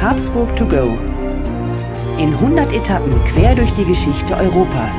Habsburg 0.00 0.56
to 0.56 0.66
go. 0.66 0.96
In 2.16 2.32
100 2.32 2.72
Etappen 2.72 3.22
quer 3.26 3.54
durch 3.54 3.70
die 3.74 3.84
Geschichte 3.84 4.34
Europas. 4.34 4.96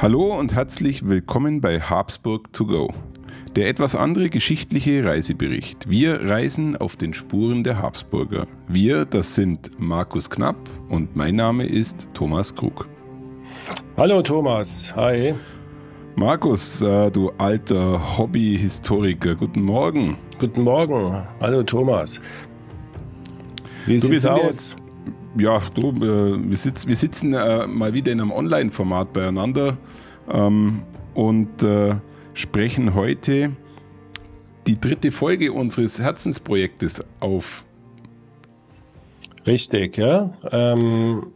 Hallo 0.00 0.36
und 0.36 0.52
herzlich 0.52 1.06
willkommen 1.06 1.60
bei 1.60 1.78
Habsburg 1.78 2.52
to 2.52 2.66
go. 2.66 2.92
Der 3.54 3.68
etwas 3.68 3.94
andere 3.94 4.28
geschichtliche 4.28 5.04
Reisebericht. 5.04 5.88
Wir 5.88 6.28
reisen 6.28 6.76
auf 6.76 6.96
den 6.96 7.14
Spuren 7.14 7.62
der 7.62 7.80
Habsburger. 7.80 8.48
Wir, 8.66 9.04
das 9.04 9.36
sind 9.36 9.70
Markus 9.78 10.28
Knapp 10.28 10.56
und 10.88 11.14
mein 11.14 11.36
Name 11.36 11.66
ist 11.66 12.08
Thomas 12.14 12.52
Krug. 12.52 12.88
Hallo 13.96 14.22
Thomas, 14.22 14.92
hi. 14.96 15.34
Markus, 16.16 16.82
äh, 16.82 17.10
du 17.10 17.30
alter 17.38 18.18
Hobbyhistoriker, 18.18 19.34
guten 19.34 19.62
Morgen. 19.62 20.18
Guten 20.38 20.62
Morgen, 20.62 21.26
hallo 21.40 21.62
Thomas. 21.62 22.20
Wie 23.86 23.96
du, 23.96 24.08
sieht's 24.08 24.26
aus? 24.26 24.76
Ja, 25.38 25.62
du, 25.74 25.88
äh, 25.90 26.50
wir, 26.50 26.56
sitz, 26.56 26.86
wir 26.86 26.96
sitzen 26.96 27.32
äh, 27.32 27.66
mal 27.66 27.94
wieder 27.94 28.12
in 28.12 28.20
einem 28.20 28.30
Online-Format 28.30 29.12
beieinander 29.14 29.78
ähm, 30.30 30.82
und 31.14 31.64
sprechen 32.34 32.94
heute 32.94 33.52
die 34.66 34.80
dritte 34.80 35.12
Folge 35.12 35.52
unseres 35.52 36.00
Herzensprojektes 36.00 37.04
auf. 37.20 37.64
Richtig, 39.46 39.98
ja. 39.98 40.32
Ähm, 40.50 41.32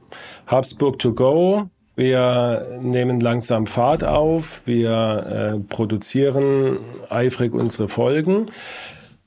Habsburg 0.47 0.99
to 0.99 1.13
go. 1.13 1.69
Wir 1.97 2.79
nehmen 2.83 3.21
langsam 3.21 3.67
Fahrt 3.67 4.05
auf. 4.05 4.67
Wir 4.67 5.57
äh, 5.57 5.61
produzieren 5.61 6.79
eifrig 7.09 7.55
unsere 7.55 7.89
Folgen. 7.89 8.47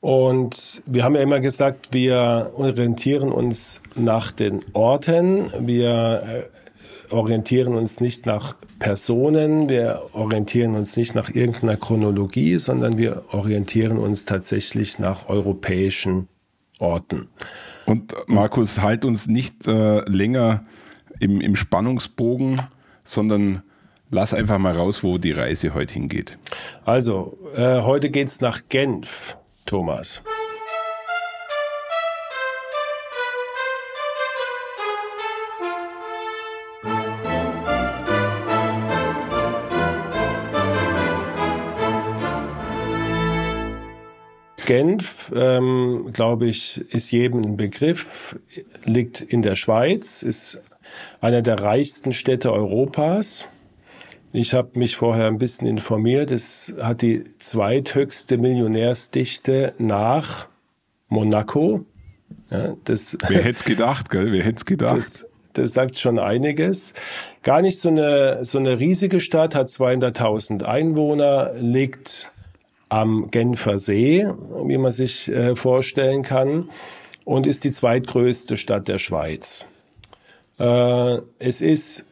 Und 0.02 0.82
wir 0.86 1.04
haben 1.04 1.16
ja 1.16 1.22
immer 1.22 1.40
gesagt, 1.40 1.90
wir 1.92 2.52
orientieren 2.56 3.32
uns 3.32 3.82
nach 3.96 4.32
den 4.32 4.60
Orten. 4.74 5.52
Wir 5.60 6.48
äh, 7.10 7.14
orientieren 7.14 7.76
uns 7.76 8.00
nicht 8.00 8.28
nach 8.28 8.56
Personen. 8.78 9.68
Wir 9.68 10.04
orientieren 10.14 10.76
uns 10.76 10.96
nicht 10.96 11.16
nach 11.16 11.34
irgendeiner 11.34 11.76
Chronologie, 11.76 12.60
sondern 12.60 13.00
wir 13.00 13.24
orientieren 13.32 13.98
uns 13.98 14.26
tatsächlich 14.26 15.00
nach 15.00 15.28
europäischen 15.28 16.28
Orten. 16.80 17.30
Und 17.86 18.16
Markus, 18.28 18.80
halt 18.80 19.04
uns 19.06 19.28
nicht 19.28 19.68
äh, 19.68 20.02
länger 20.08 20.64
im, 21.20 21.42
im 21.42 21.56
Spannungsbogen, 21.56 22.62
sondern 23.04 23.62
lass 24.10 24.34
einfach 24.34 24.58
mal 24.58 24.76
raus, 24.76 25.04
wo 25.04 25.18
die 25.18 25.32
Reise 25.32 25.74
heute 25.74 25.94
hingeht. 25.94 26.38
Also, 26.86 27.38
äh, 27.56 27.82
heute 27.82 28.10
geht's 28.10 28.42
nach 28.42 28.62
Genf. 28.70 29.38
Thomas. 29.66 30.22
Genf, 44.66 45.32
ähm, 45.36 46.12
glaube 46.14 46.46
ich, 46.46 46.80
ist 46.94 47.10
jedem 47.10 47.42
ein 47.42 47.58
Begriff, 47.58 48.40
liegt 48.86 49.20
in 49.20 49.42
der 49.42 49.56
Schweiz, 49.56 50.22
ist 50.22 50.62
einer 51.22 51.42
der 51.42 51.60
reichsten 51.60 52.14
Städte 52.14 52.52
Europas. 52.52 53.46
Ich 54.32 54.54
habe 54.54 54.78
mich 54.78 54.96
vorher 54.96 55.28
ein 55.28 55.40
bisschen 55.40 55.68
informiert. 55.68 56.32
Es 56.32 56.74
hat 56.80 57.02
die 57.02 57.24
zweithöchste 57.40 58.38
Millionärsdichte 58.38 59.74
nach 59.80 60.48
Monaco. 61.08 61.86
Ja, 62.52 62.76
das, 62.84 63.18
Wer 63.28 63.38
hätte 63.44 63.58
es 63.58 63.64
gedacht, 63.64 64.10
gell? 64.10 64.32
Wer 64.32 64.44
hätte 64.44 64.58
es 64.58 64.66
gedacht? 64.66 64.98
Das, 64.98 65.26
das 65.54 65.74
sagt 65.74 65.98
schon 65.98 66.20
einiges. 66.20 66.94
Gar 67.42 67.62
nicht 67.62 67.80
so 67.80 67.90
eine, 67.90 68.46
so 68.46 68.60
eine 68.60 68.80
riesige 68.80 69.20
Stadt, 69.20 69.56
hat 69.56 69.68
200.000 69.68 70.64
Einwohner, 70.64 71.54
liegt 71.60 72.32
am 72.90 73.30
Genfer 73.32 73.78
See, 73.78 74.28
wie 74.66 74.78
man 74.78 74.92
sich 74.92 75.28
äh, 75.28 75.56
vorstellen 75.56 76.24
kann, 76.24 76.70
und 77.26 77.46
ist 77.46 77.64
die 77.64 77.72
zweitgrößte 77.72 78.58
Stadt 78.58 78.88
der 78.88 78.98
Schweiz. 78.98 79.66
Äh, 80.60 81.18
es 81.40 81.62
ist 81.62 82.06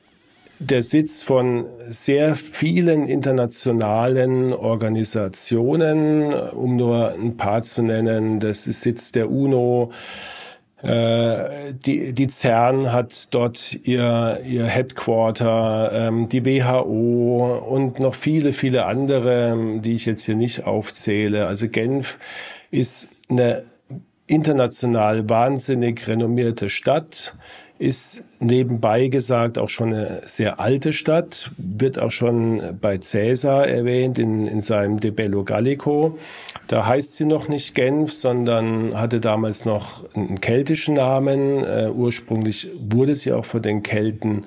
der 0.59 0.81
Sitz 0.81 1.21
von 1.21 1.65
sehr 1.87 2.35
vielen 2.35 3.05
internationalen 3.05 4.53
Organisationen, 4.53 6.33
um 6.33 6.75
nur 6.75 7.13
ein 7.13 7.37
paar 7.37 7.61
zu 7.61 7.83
nennen. 7.83 8.39
Das 8.39 8.65
ist 8.65 8.81
Sitz 8.81 9.11
der 9.11 9.29
UNO. 9.29 9.91
Äh, 10.81 11.73
die, 11.73 12.13
die 12.13 12.27
CERN 12.27 12.91
hat 12.91 13.33
dort 13.33 13.73
ihr, 13.83 14.41
ihr 14.45 14.65
Headquarter, 14.65 15.91
ähm, 15.91 16.29
die 16.29 16.45
WHO 16.45 17.63
und 17.67 17.99
noch 17.99 18.13
viele, 18.13 18.53
viele 18.53 18.85
andere, 18.85 19.79
die 19.79 19.95
ich 19.95 20.05
jetzt 20.05 20.25
hier 20.25 20.35
nicht 20.35 20.65
aufzähle. 20.65 21.47
Also 21.47 21.67
Genf 21.67 22.19
ist 22.69 23.09
eine 23.29 23.63
international 24.27 25.27
wahnsinnig 25.29 26.07
renommierte 26.07 26.69
Stadt 26.69 27.33
ist 27.79 28.23
nebenbei 28.39 29.07
gesagt 29.07 29.57
auch 29.57 29.69
schon 29.69 29.93
eine 29.93 30.21
sehr 30.25 30.59
alte 30.59 30.93
Stadt, 30.93 31.51
wird 31.57 31.99
auch 31.99 32.11
schon 32.11 32.77
bei 32.81 32.97
Caesar 32.97 33.67
erwähnt 33.67 34.17
in, 34.17 34.45
in 34.45 34.61
seinem 34.61 34.99
De 34.99 35.11
Bello 35.11 35.43
Gallico. 35.43 36.17
Da 36.67 36.85
heißt 36.85 37.15
sie 37.15 37.25
noch 37.25 37.47
nicht 37.47 37.75
Genf, 37.75 38.11
sondern 38.13 38.99
hatte 38.99 39.19
damals 39.19 39.65
noch 39.65 40.03
einen 40.15 40.41
keltischen 40.41 40.95
Namen. 40.95 41.57
Uh, 41.57 41.91
ursprünglich 41.95 42.69
wurde 42.79 43.15
sie 43.15 43.31
auch 43.33 43.45
von 43.45 43.61
den 43.61 43.83
Kelten 43.83 44.45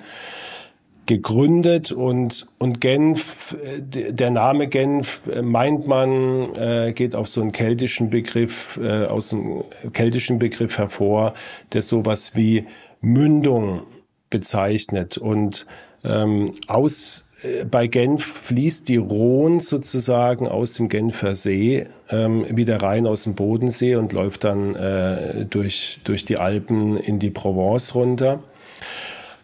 gegründet 1.05 1.91
und, 1.91 2.47
und 2.57 2.79
Genf, 2.79 3.55
der 3.81 4.29
Name 4.29 4.67
Genf 4.67 5.27
äh, 5.27 5.41
meint 5.41 5.85
man, 5.85 6.55
äh, 6.55 6.93
geht 6.93 7.15
auf 7.15 7.27
so 7.27 7.41
einen 7.41 7.51
keltischen 7.51 8.09
Begriff, 8.09 8.79
äh, 8.81 9.07
aus 9.07 9.33
einem 9.33 9.63
keltischen 9.91 10.39
Begriff 10.39 10.77
hervor, 10.77 11.33
der 11.73 11.81
sowas 11.81 12.35
wie 12.35 12.65
Mündung 13.01 13.81
bezeichnet. 14.29 15.17
Und 15.17 15.65
ähm, 16.03 16.51
aus 16.67 17.25
äh, 17.43 17.65
bei 17.65 17.87
Genf 17.87 18.23
fließt 18.23 18.87
die 18.87 18.97
Rhone 18.97 19.59
sozusagen 19.59 20.47
aus 20.47 20.75
dem 20.75 20.89
Genfer 20.89 21.35
See 21.35 21.85
ähm, 22.09 22.45
wieder 22.49 22.81
rein 22.81 23.07
aus 23.07 23.23
dem 23.23 23.35
Bodensee 23.35 23.95
und 23.95 24.13
läuft 24.13 24.43
dann 24.43 24.75
äh, 24.75 25.45
durch, 25.45 25.99
durch 26.03 26.25
die 26.25 26.37
Alpen 26.37 26.97
in 26.97 27.19
die 27.19 27.29
Provence 27.29 27.95
runter. 27.95 28.41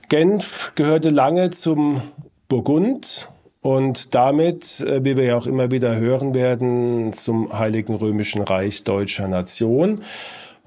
Genf 0.09 0.71
gehörte 0.75 1.09
lange 1.09 1.49
zum 1.49 2.01
Burgund 2.47 3.27
und 3.61 4.15
damit, 4.15 4.79
äh, 4.79 5.03
wie 5.03 5.17
wir 5.17 5.25
ja 5.25 5.37
auch 5.37 5.47
immer 5.47 5.71
wieder 5.71 5.97
hören 5.97 6.33
werden, 6.33 7.11
zum 7.13 7.51
Heiligen 7.57 7.95
Römischen 7.95 8.41
Reich 8.41 8.83
deutscher 8.83 9.27
Nation 9.27 10.01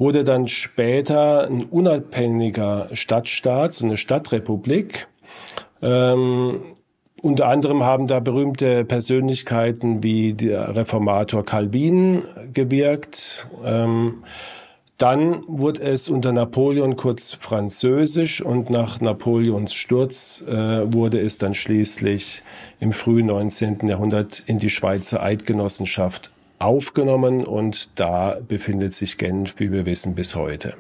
wurde 0.01 0.25
dann 0.25 0.49
später 0.49 1.47
ein 1.47 1.65
unabhängiger 1.65 2.89
Stadtstaat, 2.93 3.75
so 3.75 3.85
eine 3.85 3.99
Stadtrepublik. 3.99 5.07
Ähm, 5.83 6.63
unter 7.23 7.49
anderem 7.49 7.85
haben 7.85 8.07
da 8.07 8.19
berühmte 8.19 8.85
Persönlichkeiten 8.87 10.03
wie 10.03 10.33
der 10.33 10.75
Reformator 10.75 11.45
Calvin 11.45 12.25
gewirkt. 12.53 13.47
Ähm, 13.63 14.25
dann 14.97 15.43
wurde 15.47 15.83
es 15.83 16.09
unter 16.09 16.33
Napoleon 16.33 16.97
kurz 16.97 17.35
französisch 17.35 18.43
und 18.43 18.69
nach 18.71 19.01
Napoleons 19.01 19.75
Sturz 19.75 20.43
äh, 20.47 20.93
wurde 20.93 21.21
es 21.21 21.39
dann 21.39 21.55
schließlich 21.55 22.43
im 22.81 22.93
frühen 22.93 23.27
19. 23.27 23.87
Jahrhundert 23.87 24.43
in 24.47 24.59
die 24.59 24.71
Schweizer 24.71 25.23
Eidgenossenschaft 25.23 26.33
aufgenommen 26.61 27.45
und 27.45 27.99
da 27.99 28.39
befindet 28.47 28.93
sich 28.93 29.19
Genf, 29.19 29.59
wie 29.59 29.73
wir 29.73 29.87
wissen, 29.87 30.15
bis 30.15 30.37
heute. 30.37 30.75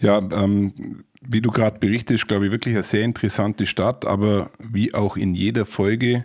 Ja, 0.00 0.18
ähm, 0.18 1.04
wie 1.20 1.40
du 1.40 1.50
gerade 1.50 1.78
berichtest, 1.78 2.26
glaube 2.26 2.46
ich, 2.46 2.52
wirklich 2.52 2.74
eine 2.74 2.84
sehr 2.84 3.02
interessante 3.02 3.66
Stadt, 3.66 4.04
aber 4.04 4.50
wie 4.58 4.94
auch 4.94 5.16
in 5.16 5.34
jeder 5.34 5.64
Folge 5.66 6.24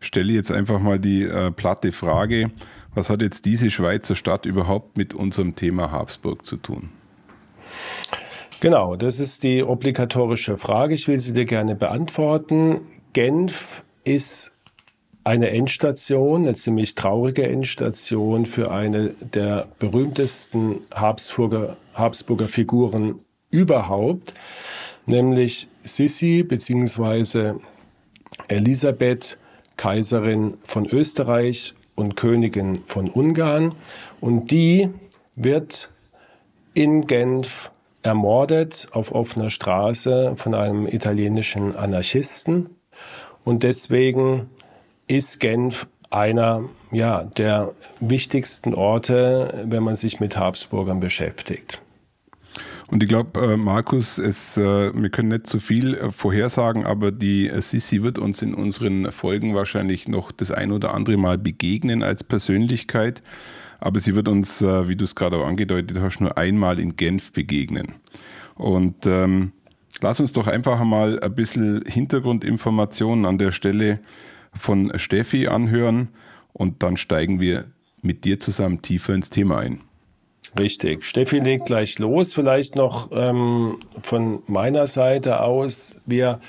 stelle 0.00 0.30
ich 0.30 0.36
jetzt 0.36 0.50
einfach 0.50 0.80
mal 0.80 0.98
die 0.98 1.22
äh, 1.22 1.50
platte 1.50 1.92
Frage, 1.92 2.50
was 2.94 3.10
hat 3.10 3.22
jetzt 3.22 3.44
diese 3.44 3.70
Schweizer 3.70 4.16
Stadt 4.16 4.46
überhaupt 4.46 4.96
mit 4.96 5.14
unserem 5.14 5.54
Thema 5.54 5.92
Habsburg 5.92 6.44
zu 6.44 6.56
tun? 6.56 6.90
Genau, 8.60 8.96
das 8.96 9.20
ist 9.20 9.42
die 9.42 9.62
obligatorische 9.62 10.56
Frage. 10.56 10.94
Ich 10.94 11.08
will 11.08 11.18
sie 11.18 11.32
dir 11.32 11.44
gerne 11.44 11.74
beantworten. 11.74 12.80
Genf 13.12 13.84
ist 14.04 14.56
eine 15.24 15.50
Endstation, 15.50 16.42
eine 16.42 16.54
ziemlich 16.54 16.94
traurige 16.94 17.46
Endstation 17.46 18.46
für 18.46 18.70
eine 18.70 19.10
der 19.20 19.68
berühmtesten 19.78 20.80
Habsburger, 20.92 21.76
Habsburger 21.94 22.48
Figuren 22.48 23.20
überhaupt, 23.50 24.34
nämlich 25.06 25.68
Sissi 25.84 26.42
bzw. 26.42 27.54
Elisabeth 28.48 29.38
Kaiserin 29.76 30.56
von 30.62 30.86
Österreich 30.86 31.74
und 31.94 32.16
Königin 32.16 32.82
von 32.84 33.08
Ungarn. 33.08 33.72
Und 34.20 34.50
die 34.50 34.90
wird 35.36 35.90
in 36.74 37.06
Genf 37.06 37.70
ermordet 38.02 38.88
auf 38.92 39.12
offener 39.12 39.50
Straße 39.50 40.34
von 40.36 40.54
einem 40.54 40.86
italienischen 40.86 41.76
Anarchisten. 41.76 42.70
Und 43.44 43.62
deswegen 43.62 44.50
ist 45.10 45.40
Genf 45.40 45.88
einer 46.10 46.68
ja, 46.92 47.24
der 47.24 47.72
wichtigsten 48.00 48.74
Orte, 48.74 49.64
wenn 49.66 49.82
man 49.82 49.96
sich 49.96 50.20
mit 50.20 50.36
Habsburgern 50.36 51.00
beschäftigt. 51.00 51.82
Und 52.88 53.02
ich 53.02 53.08
glaube, 53.08 53.40
äh, 53.40 53.56
Markus, 53.56 54.18
es, 54.18 54.56
äh, 54.56 54.92
wir 54.92 55.10
können 55.10 55.28
nicht 55.28 55.46
zu 55.46 55.60
viel 55.60 55.94
äh, 55.94 56.10
vorhersagen, 56.10 56.84
aber 56.84 57.12
die 57.12 57.50
Sissi 57.58 58.02
wird 58.02 58.18
uns 58.18 58.42
in 58.42 58.54
unseren 58.54 59.12
Folgen 59.12 59.54
wahrscheinlich 59.54 60.08
noch 60.08 60.32
das 60.32 60.50
ein 60.50 60.72
oder 60.72 60.94
andere 60.94 61.16
Mal 61.16 61.38
begegnen 61.38 62.02
als 62.02 62.24
Persönlichkeit. 62.24 63.22
Aber 63.78 64.00
sie 64.00 64.14
wird 64.14 64.28
uns, 64.28 64.60
wie 64.60 64.94
du 64.94 65.04
es 65.04 65.14
gerade 65.14 65.38
auch 65.38 65.46
angedeutet 65.46 65.98
hast, 66.00 66.20
nur 66.20 66.36
einmal 66.36 66.78
in 66.78 66.96
Genf 66.96 67.32
begegnen. 67.32 67.94
Und 68.56 69.06
ähm, 69.06 69.52
lass 70.02 70.20
uns 70.20 70.32
doch 70.32 70.48
einfach 70.48 70.84
mal 70.84 71.18
ein 71.20 71.34
bisschen 71.34 71.82
Hintergrundinformationen 71.86 73.24
an 73.24 73.38
der 73.38 73.52
Stelle 73.52 74.00
von 74.52 74.92
Steffi 74.96 75.48
anhören 75.48 76.10
und 76.52 76.82
dann 76.82 76.96
steigen 76.96 77.40
wir 77.40 77.66
mit 78.02 78.24
dir 78.24 78.40
zusammen 78.40 78.82
tiefer 78.82 79.14
ins 79.14 79.30
Thema 79.30 79.58
ein. 79.58 79.80
Richtig. 80.58 81.04
Steffi 81.04 81.36
legt 81.36 81.66
gleich 81.66 81.98
los. 81.98 82.34
Vielleicht 82.34 82.74
noch 82.74 83.10
ähm, 83.12 83.78
von 84.02 84.42
meiner 84.46 84.86
Seite 84.86 85.40
aus. 85.40 85.94
Wir, 86.06 86.40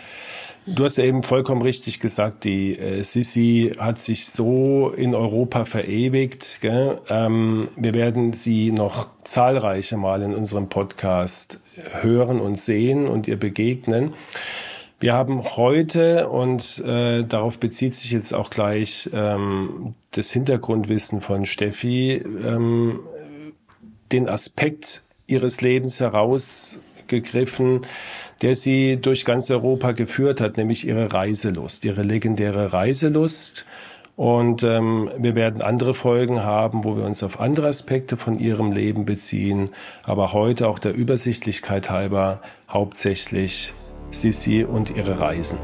du 0.65 0.85
hast 0.85 0.97
ja 0.97 1.03
eben 1.03 1.21
vollkommen 1.21 1.61
richtig 1.61 1.99
gesagt, 1.99 2.43
die 2.43 2.79
äh, 2.79 3.03
Sissi 3.03 3.73
hat 3.77 3.99
sich 3.99 4.25
so 4.25 4.91
in 4.95 5.13
Europa 5.13 5.65
verewigt. 5.65 6.59
Ähm, 6.63 7.67
wir 7.75 7.93
werden 7.93 8.33
sie 8.33 8.71
noch 8.71 9.07
zahlreiche 9.23 9.97
Mal 9.97 10.23
in 10.23 10.33
unserem 10.33 10.67
Podcast 10.67 11.59
hören 12.01 12.39
und 12.39 12.59
sehen 12.59 13.07
und 13.07 13.27
ihr 13.27 13.37
begegnen. 13.37 14.13
Wir 15.01 15.13
haben 15.13 15.43
heute, 15.57 16.29
und 16.29 16.77
äh, 16.85 17.23
darauf 17.23 17.57
bezieht 17.57 17.95
sich 17.95 18.11
jetzt 18.11 18.35
auch 18.35 18.51
gleich 18.51 19.09
ähm, 19.11 19.95
das 20.11 20.31
Hintergrundwissen 20.31 21.21
von 21.21 21.47
Steffi, 21.47 22.23
ähm, 22.45 22.99
den 24.11 24.29
Aspekt 24.29 25.01
ihres 25.25 25.61
Lebens 25.61 25.99
herausgegriffen, 26.01 27.79
der 28.43 28.53
sie 28.53 28.97
durch 29.01 29.25
ganz 29.25 29.49
Europa 29.49 29.93
geführt 29.93 30.39
hat, 30.39 30.57
nämlich 30.57 30.87
ihre 30.87 31.11
Reiselust, 31.11 31.83
ihre 31.83 32.03
legendäre 32.03 32.71
Reiselust. 32.71 33.65
Und 34.15 34.61
ähm, 34.61 35.09
wir 35.17 35.35
werden 35.35 35.63
andere 35.63 35.95
Folgen 35.95 36.43
haben, 36.43 36.85
wo 36.85 36.95
wir 36.95 37.05
uns 37.05 37.23
auf 37.23 37.39
andere 37.39 37.69
Aspekte 37.69 38.17
von 38.17 38.37
ihrem 38.37 38.71
Leben 38.71 39.05
beziehen, 39.05 39.71
aber 40.03 40.33
heute 40.33 40.67
auch 40.67 40.77
der 40.77 40.93
Übersichtlichkeit 40.93 41.89
halber 41.89 42.39
hauptsächlich 42.69 43.73
Sissi 44.11 44.63
und 44.63 44.95
ihre 44.95 45.19
Reisen. 45.19 45.57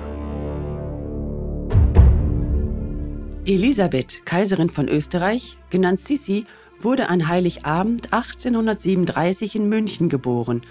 Elisabeth, 3.46 4.26
Kaiserin 4.26 4.70
von 4.70 4.90
Österreich, 4.90 5.58
genannt 5.70 6.00
Sissi, 6.00 6.46
wurde 6.80 7.10
an 7.10 7.28
Heiligabend 7.28 8.14
1837 8.14 9.56
in 9.56 9.70
München 9.70 10.10
geboren. 10.10 10.62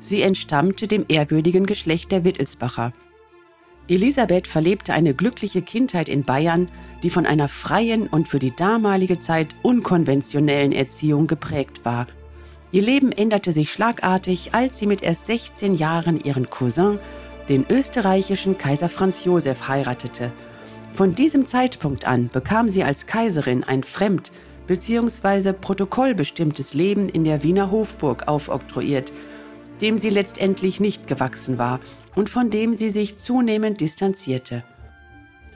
Sie 0.00 0.22
entstammte 0.22 0.88
dem 0.88 1.04
ehrwürdigen 1.08 1.66
Geschlecht 1.66 2.12
der 2.12 2.24
Wittelsbacher. 2.24 2.92
Elisabeth 3.86 4.46
verlebte 4.46 4.94
eine 4.94 5.14
glückliche 5.14 5.62
Kindheit 5.62 6.08
in 6.08 6.24
Bayern, 6.24 6.70
die 7.02 7.10
von 7.10 7.26
einer 7.26 7.48
freien 7.48 8.06
und 8.06 8.28
für 8.28 8.38
die 8.38 8.54
damalige 8.54 9.18
Zeit 9.18 9.54
unkonventionellen 9.62 10.72
Erziehung 10.72 11.26
geprägt 11.26 11.84
war. 11.84 12.06
Ihr 12.72 12.82
Leben 12.82 13.12
änderte 13.12 13.52
sich 13.52 13.70
schlagartig, 13.70 14.54
als 14.54 14.78
sie 14.78 14.86
mit 14.86 15.02
erst 15.02 15.26
16 15.26 15.74
Jahren 15.74 16.18
ihren 16.18 16.50
Cousin, 16.50 16.98
den 17.48 17.66
österreichischen 17.68 18.58
Kaiser 18.58 18.88
Franz 18.88 19.24
Josef, 19.24 19.68
heiratete. 19.68 20.32
Von 20.92 21.14
diesem 21.14 21.46
Zeitpunkt 21.46 22.06
an 22.06 22.30
bekam 22.32 22.68
sie 22.68 22.84
als 22.84 23.06
Kaiserin 23.06 23.64
ein 23.64 23.82
fremd- 23.82 24.30
bzw. 24.66 25.52
protokollbestimmtes 25.52 26.74
Leben 26.74 27.08
in 27.08 27.24
der 27.24 27.42
Wiener 27.42 27.70
Hofburg 27.70 28.28
aufoktroyiert, 28.28 29.12
dem 29.80 29.96
sie 29.96 30.10
letztendlich 30.10 30.80
nicht 30.80 31.06
gewachsen 31.06 31.58
war 31.58 31.80
und 32.14 32.30
von 32.30 32.48
dem 32.48 32.74
sie 32.74 32.90
sich 32.90 33.18
zunehmend 33.18 33.80
distanzierte. 33.80 34.64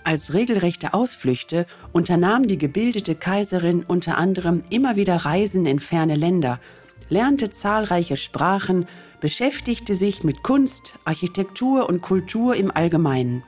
Als 0.04 0.34
regelrechte 0.34 0.94
Ausflüchte 0.94 1.66
unternahm 1.92 2.46
die 2.46 2.58
gebildete 2.58 3.14
Kaiserin 3.14 3.84
unter 3.86 4.16
anderem 4.16 4.62
immer 4.70 4.96
wieder 4.96 5.16
Reisen 5.16 5.66
in 5.66 5.80
ferne 5.80 6.14
Länder, 6.14 6.60
lernte 7.08 7.50
zahlreiche 7.50 8.16
Sprachen, 8.16 8.86
beschäftigte 9.20 9.94
sich 9.94 10.24
mit 10.24 10.42
Kunst, 10.42 10.94
Architektur 11.04 11.88
und 11.88 12.02
Kultur 12.02 12.54
im 12.54 12.70
Allgemeinen. 12.70 13.42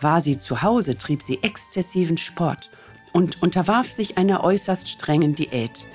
War 0.00 0.20
sie 0.20 0.38
zu 0.38 0.62
Hause, 0.62 0.98
trieb 0.98 1.22
sie 1.22 1.42
exzessiven 1.42 2.18
Sport 2.18 2.70
und 3.12 3.42
unterwarf 3.42 3.90
sich 3.90 4.18
einer 4.18 4.44
äußerst 4.44 4.88
strengen 4.88 5.34
Diät. 5.34 5.86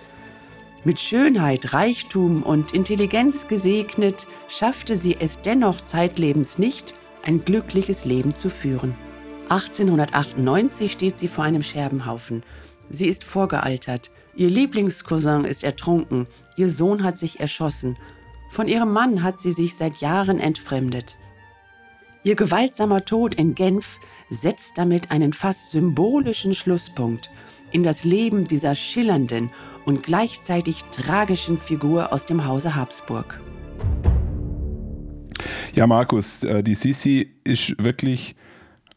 Mit 0.84 1.00
Schönheit, 1.00 1.74
Reichtum 1.74 2.42
und 2.42 2.74
Intelligenz 2.74 3.48
gesegnet, 3.48 4.26
schaffte 4.48 4.98
sie 4.98 5.16
es 5.20 5.42
dennoch 5.44 5.82
zeitlebens 5.82 6.58
nicht, 6.58 6.96
ein 7.24 7.46
glückliches 7.46 8.06
Leben 8.06 8.34
zu 8.34 8.50
führen. 8.50 8.96
1898 9.50 10.92
steht 10.92 11.18
sie 11.20 11.28
vor 11.28 11.44
einem 11.44 11.62
Scherbenhaufen. 11.62 12.42
Sie 12.90 13.08
ist 13.08 13.24
vorgealtert. 13.24 14.10
Ihr 14.36 14.50
Lieblingscousin 14.50 15.46
ist 15.46 15.64
ertrunken. 15.64 16.26
Ihr 16.56 16.72
Sohn 16.72 17.04
hat 17.04 17.20
sich 17.20 17.40
erschossen. 17.40 17.98
Von 18.52 18.68
ihrem 18.68 18.92
Mann 18.92 19.24
hat 19.24 19.40
sie 19.40 19.54
sich 19.54 19.76
seit 19.76 19.98
Jahren 20.02 20.38
entfremdet. 20.38 21.18
Ihr 22.24 22.36
gewaltsamer 22.36 23.06
Tod 23.06 23.34
in 23.36 23.56
Genf 23.56 23.98
setzt 24.30 24.78
damit 24.78 25.10
einen 25.10 25.32
fast 25.32 25.72
symbolischen 25.72 26.54
Schlusspunkt 26.54 27.32
in 27.72 27.82
das 27.82 28.04
Leben 28.04 28.44
dieser 28.44 28.76
schillernden 28.76 29.50
und 29.86 30.04
gleichzeitig 30.04 30.84
tragischen 30.92 31.58
Figur 31.58 32.12
aus 32.12 32.26
dem 32.26 32.46
Hause 32.46 32.76
Habsburg. 32.76 33.40
Ja, 35.74 35.88
Markus, 35.88 36.44
äh, 36.44 36.62
die 36.62 36.76
Sissi 36.76 37.32
ist 37.46 37.82
wirklich 37.82 38.36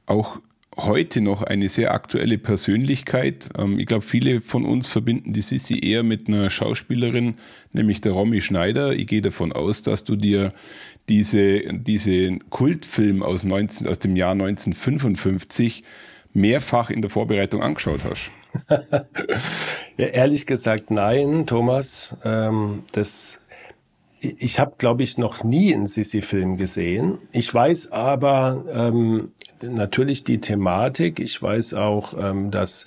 auch 0.06 0.40
heute 0.76 1.20
noch 1.20 1.42
eine 1.42 1.68
sehr 1.68 1.92
aktuelle 1.92 2.38
Persönlichkeit. 2.38 3.48
Ähm, 3.58 3.78
ich 3.78 3.86
glaube, 3.86 4.04
viele 4.04 4.40
von 4.40 4.64
uns 4.64 4.88
verbinden 4.88 5.32
die 5.32 5.42
Sissi 5.42 5.78
eher 5.78 6.02
mit 6.02 6.28
einer 6.28 6.50
Schauspielerin, 6.50 7.34
nämlich 7.72 8.00
der 8.00 8.12
Romy 8.12 8.40
Schneider. 8.40 8.92
Ich 8.92 9.06
gehe 9.06 9.22
davon 9.22 9.52
aus, 9.52 9.82
dass 9.82 10.04
du 10.04 10.16
dir 10.16 10.52
diese, 11.08 11.60
diese 11.72 12.38
Kultfilm 12.50 13.22
aus, 13.22 13.44
19, 13.44 13.86
aus 13.86 13.98
dem 13.98 14.16
Jahr 14.16 14.32
1955 14.32 15.84
mehrfach 16.32 16.90
in 16.90 17.02
der 17.02 17.10
Vorbereitung 17.10 17.62
angeschaut 17.62 18.00
hast. 18.08 18.30
ja, 19.96 20.06
ehrlich 20.06 20.46
gesagt, 20.46 20.90
nein, 20.90 21.46
Thomas. 21.46 22.16
Ähm, 22.24 22.84
das 22.92 23.40
ich 24.38 24.58
habe, 24.58 24.74
glaube 24.78 25.02
ich, 25.02 25.18
noch 25.18 25.44
nie 25.44 25.74
einen 25.74 25.86
Sissi-Film 25.86 26.56
gesehen. 26.56 27.18
Ich 27.32 27.52
weiß 27.52 27.92
aber 27.92 28.64
ähm, 28.72 29.32
natürlich 29.62 30.24
die 30.24 30.40
Thematik. 30.40 31.20
Ich 31.20 31.40
weiß 31.40 31.74
auch, 31.74 32.14
ähm, 32.18 32.50
dass 32.50 32.86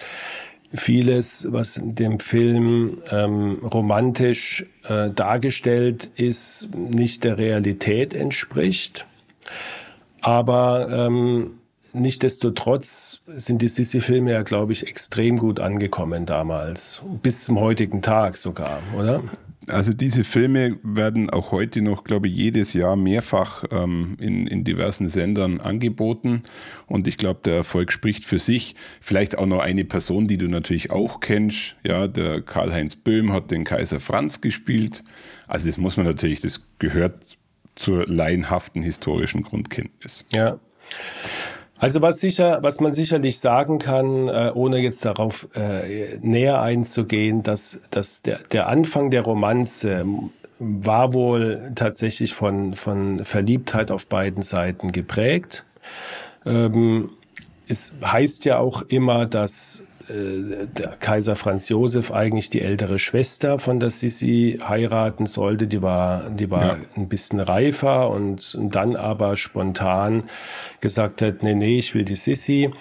vieles, 0.73 1.47
was 1.49 1.77
in 1.77 1.95
dem 1.95 2.19
Film 2.19 2.97
ähm, 3.09 3.59
romantisch 3.63 4.65
äh, 4.83 5.09
dargestellt 5.09 6.11
ist, 6.15 6.69
nicht 6.75 7.23
der 7.23 7.37
Realität 7.37 8.13
entspricht. 8.13 9.05
Aber 10.21 10.89
ähm, 10.91 11.51
Nichtsdestotrotz 11.93 13.21
sind 13.35 13.61
die 13.61 13.67
Sissi-Filme 13.67 14.31
ja, 14.31 14.43
glaube 14.43 14.71
ich, 14.71 14.85
extrem 14.85 15.37
gut 15.37 15.59
angekommen 15.59 16.25
damals. 16.25 17.01
Bis 17.23 17.45
zum 17.45 17.59
heutigen 17.59 18.01
Tag 18.01 18.37
sogar, 18.37 18.81
oder? 18.95 19.23
Also 19.69 19.93
diese 19.93 20.23
Filme 20.23 20.79
werden 20.81 21.29
auch 21.29 21.51
heute 21.51 21.81
noch, 21.81 22.03
glaube 22.03 22.27
ich, 22.27 22.35
jedes 22.35 22.73
Jahr 22.73 22.95
mehrfach 22.95 23.65
ähm, 23.71 24.15
in, 24.19 24.47
in 24.47 24.63
diversen 24.63 25.09
Sendern 25.09 25.59
angeboten. 25.59 26.43
Und 26.85 27.07
ich 27.07 27.17
glaube, 27.17 27.41
der 27.43 27.55
Erfolg 27.57 27.91
spricht 27.91 28.23
für 28.23 28.39
sich. 28.39 28.75
Vielleicht 29.01 29.37
auch 29.37 29.45
noch 29.45 29.59
eine 29.59 29.83
Person, 29.83 30.27
die 30.27 30.37
du 30.37 30.47
natürlich 30.47 30.91
auch 30.91 31.19
kennst. 31.19 31.75
Ja, 31.85 32.07
der 32.07 32.41
Karl-Heinz 32.41 32.95
Böhm 32.95 33.33
hat 33.33 33.51
den 33.51 33.65
Kaiser 33.65 33.99
Franz 33.99 34.39
gespielt. 34.39 35.03
Also 35.47 35.67
das 35.67 35.77
muss 35.77 35.97
man 35.97 36.05
natürlich, 36.05 36.39
das 36.39 36.61
gehört 36.79 37.37
zur 37.75 38.07
laienhaften 38.07 38.81
historischen 38.81 39.43
Grundkenntnis. 39.43 40.25
Ja. 40.31 40.59
Also 41.79 42.01
was 42.01 42.19
sicher, 42.19 42.59
was 42.63 42.79
man 42.79 42.91
sicherlich 42.91 43.39
sagen 43.39 43.77
kann, 43.77 44.27
äh, 44.27 44.51
ohne 44.53 44.77
jetzt 44.77 45.05
darauf 45.05 45.47
äh, 45.53 46.17
näher 46.21 46.61
einzugehen, 46.61 47.43
dass, 47.43 47.79
dass 47.91 48.21
der, 48.23 48.39
der 48.51 48.67
Anfang 48.67 49.11
der 49.11 49.21
Romanze 49.21 50.05
war 50.59 51.13
wohl 51.13 51.71
tatsächlich 51.75 52.33
von, 52.33 52.73
von 52.73 53.23
Verliebtheit 53.23 53.91
auf 53.91 54.07
beiden 54.07 54.41
Seiten 54.41 54.91
geprägt. 54.91 55.65
Ähm, 56.45 57.11
es 57.67 57.93
heißt 58.03 58.45
ja 58.45 58.57
auch 58.57 58.81
immer, 58.83 59.25
dass 59.25 59.83
äh, 60.09 60.67
Kaiser 60.99 61.35
Franz 61.35 61.69
Josef 61.69 62.11
eigentlich 62.11 62.49
die 62.49 62.61
ältere 62.61 62.99
Schwester 62.99 63.59
von 63.59 63.79
der 63.79 63.89
Sissi 63.89 64.59
heiraten 64.67 65.25
sollte. 65.25 65.67
Die 65.67 65.81
war, 65.81 66.29
die 66.29 66.49
war 66.49 66.65
ja. 66.65 66.77
ein 66.95 67.07
bisschen 67.07 67.39
reifer 67.39 68.09
und, 68.09 68.55
und, 68.55 68.75
dann 68.75 68.95
aber 68.95 69.37
spontan 69.37 70.23
gesagt 70.79 71.21
hat, 71.21 71.43
nee, 71.43 71.55
nee, 71.55 71.79
ich 71.79 71.93
will 71.93 72.05
die 72.05 72.15
Sissi. 72.15 72.71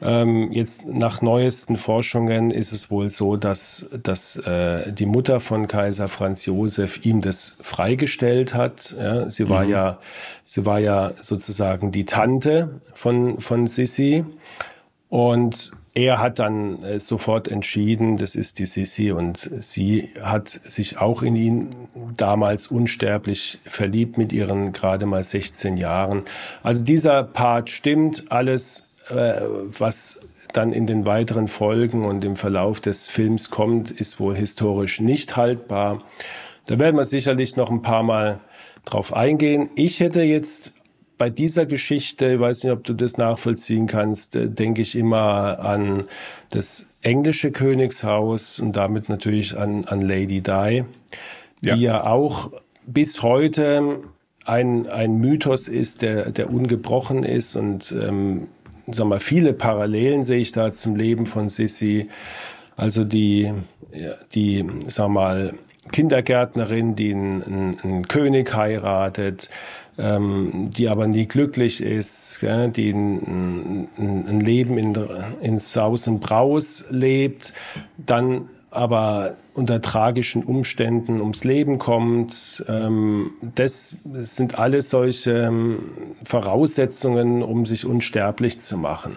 Ähm, 0.00 0.50
jetzt 0.50 0.84
nach 0.84 1.22
neuesten 1.22 1.76
Forschungen 1.76 2.50
ist 2.50 2.72
es 2.72 2.90
wohl 2.90 3.08
so, 3.08 3.36
dass, 3.36 3.86
dass 4.02 4.36
äh, 4.36 4.92
die 4.92 5.06
Mutter 5.06 5.38
von 5.38 5.68
Kaiser 5.68 6.08
Franz 6.08 6.46
Josef 6.46 7.04
ihm 7.04 7.20
das 7.20 7.54
freigestellt 7.60 8.54
hat. 8.54 8.96
Ja, 8.98 9.30
sie 9.30 9.48
war 9.48 9.64
mhm. 9.64 9.70
ja, 9.70 9.98
sie 10.44 10.66
war 10.66 10.80
ja 10.80 11.12
sozusagen 11.20 11.92
die 11.92 12.04
Tante 12.04 12.80
von, 12.94 13.38
von 13.38 13.66
Sissi. 13.68 14.24
Und 15.08 15.72
er 15.94 16.20
hat 16.20 16.38
dann 16.38 16.82
äh, 16.82 16.98
sofort 16.98 17.48
entschieden, 17.48 18.16
das 18.16 18.34
ist 18.34 18.58
die 18.58 18.66
Sissi 18.66 19.12
und 19.12 19.50
sie 19.58 20.10
hat 20.22 20.60
sich 20.64 20.98
auch 20.98 21.22
in 21.22 21.36
ihn 21.36 21.70
damals 22.16 22.68
unsterblich 22.68 23.60
verliebt 23.66 24.16
mit 24.16 24.32
ihren 24.32 24.72
gerade 24.72 25.04
mal 25.04 25.22
16 25.22 25.76
Jahren. 25.76 26.24
Also 26.62 26.84
dieser 26.84 27.24
Part 27.24 27.70
stimmt, 27.70 28.24
alles, 28.30 28.84
äh, 29.10 29.42
was 29.42 30.18
dann 30.54 30.72
in 30.72 30.86
den 30.86 31.06
weiteren 31.06 31.48
Folgen 31.48 32.04
und 32.04 32.24
im 32.24 32.36
Verlauf 32.36 32.80
des 32.80 33.08
Films 33.08 33.50
kommt, 33.50 33.90
ist 33.90 34.20
wohl 34.20 34.36
historisch 34.36 35.00
nicht 35.00 35.36
haltbar. 35.36 35.98
Da 36.66 36.78
werden 36.78 36.96
wir 36.96 37.04
sicherlich 37.04 37.56
noch 37.56 37.70
ein 37.70 37.82
paar 37.82 38.02
Mal 38.02 38.40
drauf 38.84 39.14
eingehen. 39.14 39.70
Ich 39.74 40.00
hätte 40.00 40.22
jetzt 40.22 40.72
bei 41.22 41.30
dieser 41.30 41.66
Geschichte, 41.66 42.32
ich 42.32 42.40
weiß 42.40 42.64
nicht, 42.64 42.72
ob 42.72 42.82
du 42.82 42.94
das 42.94 43.16
nachvollziehen 43.16 43.86
kannst, 43.86 44.34
äh, 44.34 44.48
denke 44.48 44.82
ich 44.82 44.96
immer 44.96 45.60
an 45.60 46.06
das 46.50 46.86
englische 47.00 47.52
Königshaus 47.52 48.58
und 48.58 48.74
damit 48.74 49.08
natürlich 49.08 49.56
an, 49.56 49.84
an 49.84 50.00
Lady 50.00 50.40
Di, 50.40 50.82
die 51.60 51.68
ja. 51.68 51.76
ja 51.76 52.04
auch 52.06 52.50
bis 52.88 53.22
heute 53.22 54.00
ein, 54.44 54.88
ein 54.88 55.18
Mythos 55.18 55.68
ist, 55.68 56.02
der, 56.02 56.32
der 56.32 56.50
ungebrochen 56.52 57.22
ist 57.22 57.54
und 57.54 57.92
ähm, 57.92 58.48
sag 58.88 59.06
mal, 59.06 59.20
viele 59.20 59.52
Parallelen 59.52 60.24
sehe 60.24 60.40
ich 60.40 60.50
da 60.50 60.72
zum 60.72 60.96
Leben 60.96 61.26
von 61.26 61.48
Sissy. 61.48 62.08
Also 62.74 63.04
die, 63.04 63.52
die 64.34 64.66
sag 64.86 65.08
mal, 65.08 65.54
Kindergärtnerin, 65.90 66.94
die 66.94 67.12
einen, 67.12 67.78
einen 67.82 68.08
König 68.08 68.56
heiratet, 68.56 69.50
ähm, 69.98 70.70
die 70.70 70.88
aber 70.88 71.06
nie 71.06 71.26
glücklich 71.26 71.82
ist, 71.82 72.38
ja, 72.40 72.66
die 72.68 72.90
ein, 72.90 73.88
ein, 73.98 74.40
Leben 74.40 74.78
in, 74.78 74.96
in 75.40 75.58
Saus 75.58 76.08
und 76.08 76.20
Braus 76.20 76.84
lebt, 76.90 77.52
dann 77.98 78.48
aber 78.70 79.36
unter 79.54 79.82
tragischen 79.82 80.44
Umständen 80.44 81.20
ums 81.20 81.44
Leben 81.44 81.78
kommt. 81.78 82.64
Ähm, 82.68 83.32
das 83.54 83.98
sind 84.14 84.58
alles 84.58 84.88
solche 84.88 85.32
ähm, 85.32 85.78
Voraussetzungen, 86.24 87.42
um 87.42 87.66
sich 87.66 87.84
unsterblich 87.84 88.60
zu 88.60 88.78
machen. 88.78 89.16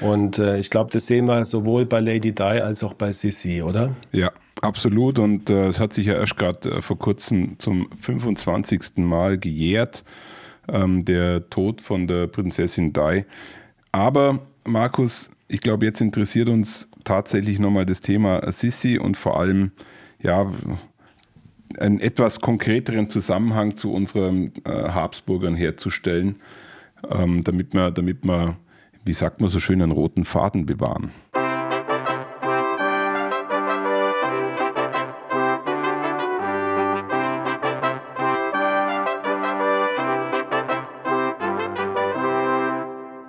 Und 0.00 0.38
äh, 0.38 0.56
ich 0.56 0.70
glaube, 0.70 0.90
das 0.90 1.06
sehen 1.06 1.26
wir 1.26 1.44
sowohl 1.44 1.84
bei 1.84 2.00
Lady 2.00 2.32
Di 2.32 2.42
als 2.42 2.82
auch 2.82 2.94
bei 2.94 3.12
Sissy, 3.12 3.60
oder? 3.62 3.90
Ja, 4.12 4.32
absolut. 4.60 5.18
Und 5.18 5.50
äh, 5.50 5.66
es 5.66 5.80
hat 5.80 5.92
sich 5.92 6.06
ja 6.06 6.14
erst 6.14 6.36
gerade 6.36 6.70
äh, 6.70 6.82
vor 6.82 6.98
kurzem 6.98 7.58
zum 7.58 7.88
25. 7.94 8.98
Mal 8.98 9.38
gejährt, 9.38 10.04
ähm, 10.68 11.04
der 11.04 11.48
Tod 11.50 11.80
von 11.80 12.06
der 12.06 12.26
Prinzessin 12.26 12.92
Di. 12.92 13.24
Aber 13.92 14.40
Markus, 14.64 15.30
ich 15.48 15.60
glaube, 15.60 15.84
jetzt 15.84 16.00
interessiert 16.00 16.48
uns 16.48 16.88
tatsächlich 17.04 17.58
nochmal 17.58 17.86
das 17.86 18.00
Thema 18.00 18.50
Sissi 18.50 18.98
und 18.98 19.16
vor 19.16 19.38
allem, 19.38 19.72
ja, 20.20 20.50
einen 21.78 22.00
etwas 22.00 22.40
konkreteren 22.40 23.08
Zusammenhang 23.08 23.76
zu 23.76 23.92
unseren 23.92 24.52
äh, 24.64 24.70
Habsburgern 24.70 25.54
herzustellen, 25.54 26.36
ähm, 27.10 27.42
damit 27.44 27.74
wir, 27.74 27.90
damit 27.90 28.24
wir 28.24 28.56
wie 29.04 29.12
sagt 29.12 29.40
man 29.40 29.50
so 29.50 29.60
schön, 29.60 29.82
einen 29.82 29.92
roten 29.92 30.24
Faden 30.24 30.66
bewahren. 30.66 31.10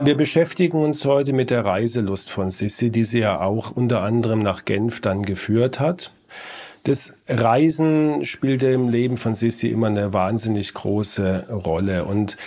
Wir 0.06 0.16
beschäftigen 0.16 0.84
uns 0.84 1.04
heute 1.04 1.34
mit 1.34 1.50
der 1.50 1.66
Reiselust 1.66 2.30
von 2.30 2.52
Sissi, 2.52 2.92
die 2.92 3.04
sie 3.04 3.22
ja 3.22 3.42
auch 3.42 3.72
unter 3.72 4.04
anderem 4.04 4.38
nach 4.38 4.64
Genf 4.64 5.02
dann 5.02 5.24
geführt 5.24 5.80
hat. 5.80 6.14
Das 6.84 7.18
Reisen 7.28 8.24
spielte 8.24 8.68
im 8.68 8.90
Leben 8.90 9.18
von 9.18 9.34
Sissi 9.34 9.68
immer 9.68 9.88
eine 9.88 10.14
wahnsinnig 10.14 10.76
große 10.76 11.48
Rolle. 11.50 12.06
Und 12.06 12.38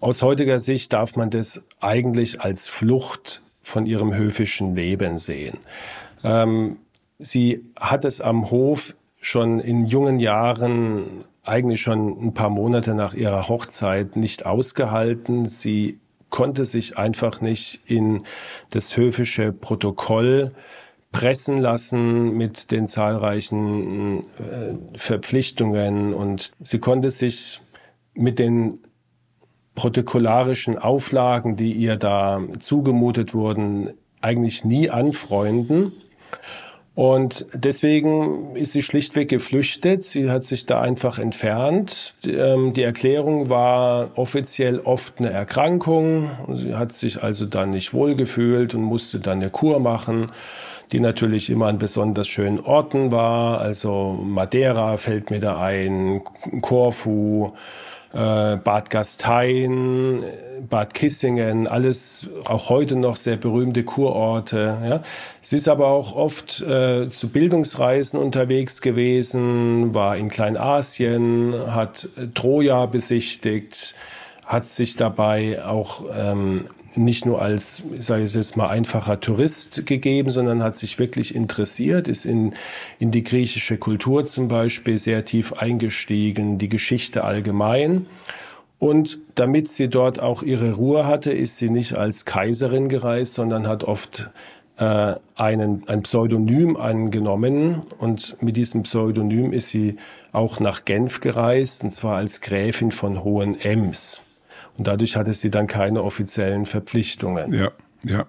aus 0.00 0.20
heutiger 0.20 0.58
Sicht 0.58 0.92
darf 0.92 1.16
man 1.16 1.30
das 1.30 1.62
eigentlich 1.80 2.42
als 2.42 2.68
Flucht 2.68 3.40
von 3.62 3.86
ihrem 3.86 4.14
höfischen 4.14 4.74
Leben 4.74 5.16
sehen. 5.16 5.56
Ähm, 6.22 6.76
sie 7.18 7.64
hat 7.80 8.04
es 8.04 8.20
am 8.20 8.50
Hof 8.50 8.94
schon 9.18 9.60
in 9.60 9.86
jungen 9.86 10.18
Jahren, 10.18 11.24
eigentlich 11.42 11.80
schon 11.80 12.22
ein 12.22 12.34
paar 12.34 12.50
Monate 12.50 12.94
nach 12.94 13.14
ihrer 13.14 13.48
Hochzeit, 13.48 14.14
nicht 14.14 14.44
ausgehalten. 14.44 15.46
Sie 15.46 16.01
konnte 16.32 16.64
sich 16.64 16.98
einfach 16.98 17.40
nicht 17.40 17.80
in 17.86 18.18
das 18.70 18.96
höfische 18.96 19.52
Protokoll 19.52 20.52
pressen 21.12 21.58
lassen 21.58 22.36
mit 22.36 22.72
den 22.72 22.86
zahlreichen 22.86 24.24
äh, 24.38 24.98
Verpflichtungen 24.98 26.14
und 26.14 26.52
sie 26.58 26.80
konnte 26.80 27.10
sich 27.10 27.60
mit 28.14 28.38
den 28.38 28.80
protokollarischen 29.74 30.78
Auflagen, 30.78 31.54
die 31.54 31.72
ihr 31.72 31.96
da 31.96 32.40
zugemutet 32.58 33.34
wurden, 33.34 33.90
eigentlich 34.22 34.64
nie 34.64 34.90
anfreunden. 34.90 35.92
Und 36.94 37.46
deswegen 37.54 38.54
ist 38.54 38.72
sie 38.72 38.82
schlichtweg 38.82 39.30
geflüchtet. 39.30 40.02
Sie 40.02 40.30
hat 40.30 40.44
sich 40.44 40.66
da 40.66 40.82
einfach 40.82 41.18
entfernt. 41.18 42.16
Ähm, 42.26 42.74
die 42.74 42.82
Erklärung 42.82 43.48
war 43.48 44.10
offiziell 44.16 44.78
oft 44.80 45.18
eine 45.18 45.30
Erkrankung. 45.30 46.30
Sie 46.52 46.74
hat 46.74 46.92
sich 46.92 47.22
also 47.22 47.46
dann 47.46 47.70
nicht 47.70 47.94
wohlgefühlt 47.94 48.74
und 48.74 48.82
musste 48.82 49.20
dann 49.20 49.40
eine 49.40 49.48
Kur 49.48 49.80
machen, 49.80 50.32
die 50.92 51.00
natürlich 51.00 51.48
immer 51.48 51.68
an 51.68 51.78
besonders 51.78 52.28
schönen 52.28 52.60
Orten 52.60 53.10
war. 53.10 53.62
Also 53.62 54.18
Madeira 54.22 54.98
fällt 54.98 55.30
mir 55.30 55.40
da 55.40 55.58
ein, 55.58 56.20
Korfu, 56.60 57.52
äh, 58.12 58.56
Bad 58.56 58.90
Gastein, 58.90 60.22
Bad 60.68 60.94
Kissingen, 60.94 61.66
alles 61.66 62.26
auch 62.44 62.68
heute 62.68 62.96
noch 62.96 63.16
sehr 63.16 63.36
berühmte 63.36 63.84
Kurorte. 63.84 64.78
Ja. 64.88 65.02
Sie 65.40 65.56
ist 65.56 65.68
aber 65.68 65.88
auch 65.88 66.14
oft 66.14 66.60
äh, 66.60 67.08
zu 67.08 67.28
Bildungsreisen 67.28 68.20
unterwegs 68.20 68.80
gewesen, 68.80 69.94
war 69.94 70.16
in 70.16 70.28
Kleinasien, 70.28 71.54
hat 71.74 72.08
Troja 72.34 72.86
besichtigt, 72.86 73.94
hat 74.46 74.66
sich 74.66 74.96
dabei 74.96 75.64
auch 75.64 76.04
ähm, 76.14 76.66
nicht 76.94 77.26
nur 77.26 77.40
als, 77.40 77.82
sage 77.98 78.24
ich 78.24 78.34
jetzt 78.34 78.56
mal, 78.56 78.68
einfacher 78.68 79.20
Tourist 79.20 79.86
gegeben, 79.86 80.30
sondern 80.30 80.62
hat 80.62 80.76
sich 80.76 80.98
wirklich 80.98 81.34
interessiert, 81.34 82.08
ist 82.08 82.24
in, 82.24 82.54
in 82.98 83.10
die 83.10 83.22
griechische 83.22 83.78
Kultur 83.78 84.24
zum 84.24 84.48
Beispiel 84.48 84.98
sehr 84.98 85.24
tief 85.24 85.52
eingestiegen, 85.54 86.58
die 86.58 86.68
Geschichte 86.68 87.24
allgemein. 87.24 88.06
Und 88.78 89.20
damit 89.36 89.68
sie 89.68 89.88
dort 89.88 90.20
auch 90.20 90.42
ihre 90.42 90.72
Ruhe 90.72 91.06
hatte, 91.06 91.32
ist 91.32 91.56
sie 91.56 91.70
nicht 91.70 91.94
als 91.94 92.24
Kaiserin 92.24 92.88
gereist, 92.88 93.34
sondern 93.34 93.68
hat 93.68 93.84
oft 93.84 94.30
äh, 94.76 95.14
einen, 95.36 95.84
ein 95.86 96.02
Pseudonym 96.02 96.76
angenommen. 96.76 97.82
Und 97.98 98.36
mit 98.42 98.56
diesem 98.56 98.82
Pseudonym 98.82 99.52
ist 99.52 99.68
sie 99.68 99.96
auch 100.32 100.58
nach 100.58 100.84
Genf 100.84 101.20
gereist, 101.20 101.84
und 101.84 101.94
zwar 101.94 102.16
als 102.16 102.40
Gräfin 102.40 102.90
von 102.90 103.22
Hohenems. 103.22 104.20
Und 104.78 104.86
dadurch 104.86 105.16
hatte 105.16 105.32
sie 105.32 105.50
dann 105.50 105.66
keine 105.66 106.02
offiziellen 106.02 106.66
Verpflichtungen. 106.66 107.52
Ja, 107.52 107.72
ja. 108.04 108.26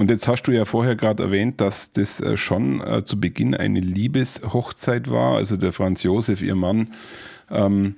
Und 0.00 0.10
jetzt 0.10 0.28
hast 0.28 0.44
du 0.44 0.52
ja 0.52 0.64
vorher 0.64 0.96
gerade 0.96 1.24
erwähnt, 1.24 1.60
dass 1.60 1.92
das 1.92 2.22
äh, 2.22 2.38
schon 2.38 2.80
äh, 2.80 3.04
zu 3.04 3.20
Beginn 3.20 3.54
eine 3.54 3.80
Liebeshochzeit 3.80 5.10
war. 5.10 5.36
Also 5.36 5.58
der 5.58 5.74
Franz 5.74 6.02
Josef, 6.04 6.40
ihr 6.40 6.54
Mann, 6.54 6.94
ähm, 7.50 7.96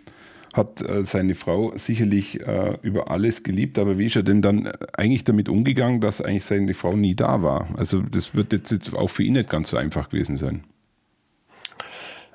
hat 0.53 0.83
äh, 0.83 1.05
seine 1.05 1.37
Frau 1.37 1.73
sicherlich 1.77 2.41
äh, 2.41 2.77
über 2.83 3.13
alles 3.13 3.45
geliebt, 3.45 3.79
aber 3.79 3.99
wie 3.99 4.07
ist 4.07 4.17
er 4.17 4.25
denn 4.25 4.43
dann 4.43 4.67
eigentlich 4.95 5.23
damit 5.23 5.49
umgegangen, 5.49 6.01
dass 6.01 6.21
eigentlich 6.21 6.45
seine 6.45 6.75
Frau 6.75 6.97
nie 6.97 7.15
da 7.15 7.45
war? 7.45 7.69
Also 7.77 8.01
das 8.01 8.35
wird 8.35 8.53
jetzt, 8.53 8.73
jetzt 8.73 8.93
auch 8.97 9.09
für 9.09 9.23
ihn 9.23 9.35
nicht 9.35 9.49
ganz 9.49 9.71
so 9.71 9.77
einfach 9.77 10.11
gewesen 10.11 10.37
sein. 10.37 10.65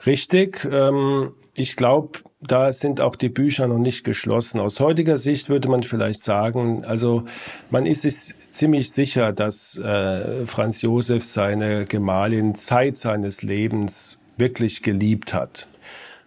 Richtig. 0.06 0.66
Ähm, 0.72 1.32
ich 1.56 1.76
glaube, 1.76 2.20
da 2.40 2.72
sind 2.72 3.02
auch 3.02 3.18
die 3.18 3.30
Bücher 3.30 3.68
noch 3.68 3.80
nicht 3.80 4.06
geschlossen. 4.06 4.62
Aus 4.62 4.80
heutiger 4.80 5.18
Sicht 5.18 5.50
würde 5.50 5.68
man 5.68 5.84
vielleicht 5.84 6.22
sagen, 6.22 6.86
also 6.86 7.26
man 7.70 7.86
ist 7.86 8.04
sich 8.04 8.34
ziemlich 8.58 8.92
sicher, 8.92 9.32
dass 9.32 9.78
äh, 9.78 10.46
Franz 10.46 10.82
Josef 10.82 11.24
seine 11.24 11.86
Gemahlin 11.86 12.56
Zeit 12.56 12.98
seines 12.98 13.44
Lebens 13.44 14.20
wirklich 14.38 14.84
geliebt 14.84 15.34
hat. 15.34 15.68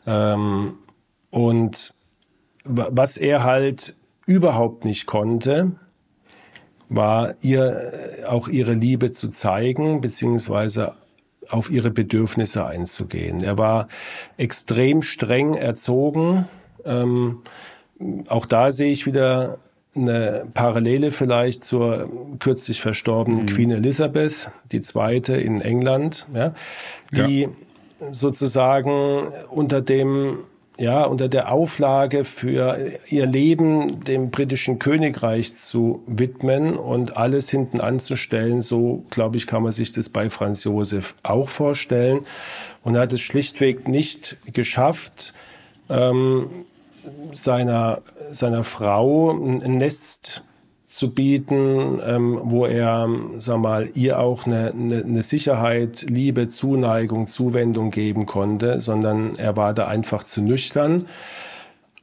Ähm, 0.06 0.74
und 1.30 1.92
was 2.64 3.16
er 3.16 3.44
halt 3.44 3.94
überhaupt 4.26 4.84
nicht 4.84 5.06
konnte, 5.06 5.72
war 6.88 7.34
ihr 7.40 8.20
äh, 8.20 8.24
auch 8.24 8.48
ihre 8.48 8.74
Liebe 8.74 9.10
zu 9.10 9.30
zeigen, 9.30 10.00
beziehungsweise 10.00 10.94
auf 11.48 11.70
ihre 11.70 11.90
Bedürfnisse 11.90 12.64
einzugehen. 12.64 13.42
Er 13.42 13.58
war 13.58 13.88
extrem 14.36 15.02
streng 15.02 15.54
erzogen. 15.54 16.46
Ähm, 16.84 17.42
auch 18.28 18.46
da 18.46 18.72
sehe 18.72 18.92
ich 18.92 19.06
wieder 19.06 19.58
eine 19.94 20.46
Parallele 20.54 21.10
vielleicht 21.10 21.64
zur 21.64 22.08
kürzlich 22.38 22.80
verstorbenen 22.80 23.42
mhm. 23.42 23.46
Queen 23.46 23.70
Elizabeth, 23.70 24.50
die 24.70 24.80
zweite 24.80 25.36
in 25.36 25.60
England, 25.60 26.26
ja, 26.32 26.54
die 27.12 27.42
ja. 27.42 27.48
sozusagen 28.10 29.32
unter 29.50 29.80
dem 29.80 30.38
ja, 30.80 31.04
unter 31.04 31.28
der 31.28 31.52
Auflage 31.52 32.24
für 32.24 32.78
ihr 33.06 33.26
Leben 33.26 34.00
dem 34.00 34.30
britischen 34.30 34.78
Königreich 34.78 35.54
zu 35.54 36.02
widmen 36.06 36.74
und 36.74 37.18
alles 37.18 37.50
hinten 37.50 37.80
anzustellen. 37.80 38.62
So, 38.62 39.04
glaube 39.10 39.36
ich, 39.36 39.46
kann 39.46 39.62
man 39.62 39.72
sich 39.72 39.92
das 39.92 40.08
bei 40.08 40.30
Franz 40.30 40.64
Josef 40.64 41.14
auch 41.22 41.50
vorstellen. 41.50 42.22
Und 42.82 42.96
hat 42.96 43.12
es 43.12 43.20
schlichtweg 43.20 43.88
nicht 43.88 44.38
geschafft, 44.46 45.34
ähm, 45.90 46.64
seiner, 47.32 48.02
seiner 48.30 48.64
Frau 48.64 49.30
ein 49.30 49.76
Nest 49.76 50.42
zu 50.90 51.14
bieten, 51.14 52.00
ähm, 52.04 52.40
wo 52.42 52.66
er, 52.66 53.08
sag 53.38 53.58
mal, 53.58 53.88
ihr 53.94 54.18
auch 54.18 54.44
eine, 54.44 54.72
eine, 54.72 55.04
eine 55.04 55.22
Sicherheit, 55.22 56.06
Liebe, 56.08 56.48
Zuneigung, 56.48 57.28
Zuwendung 57.28 57.92
geben 57.92 58.26
konnte, 58.26 58.80
sondern 58.80 59.36
er 59.36 59.56
war 59.56 59.72
da 59.72 59.86
einfach 59.86 60.24
zu 60.24 60.42
nüchtern. 60.42 61.06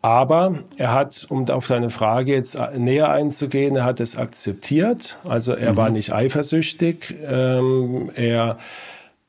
Aber 0.02 0.60
er 0.78 0.94
hat, 0.94 1.26
um 1.30 1.50
auf 1.50 1.68
deine 1.68 1.90
Frage 1.90 2.32
jetzt 2.32 2.58
näher 2.78 3.10
einzugehen, 3.10 3.76
er 3.76 3.84
hat 3.84 4.00
es 4.00 4.16
akzeptiert. 4.16 5.18
Also 5.26 5.54
er 5.54 5.74
mhm. 5.74 5.78
war 5.78 5.90
nicht 5.90 6.14
eifersüchtig. 6.14 7.14
Ähm, 7.26 8.10
er 8.16 8.58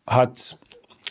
hat 0.06 0.56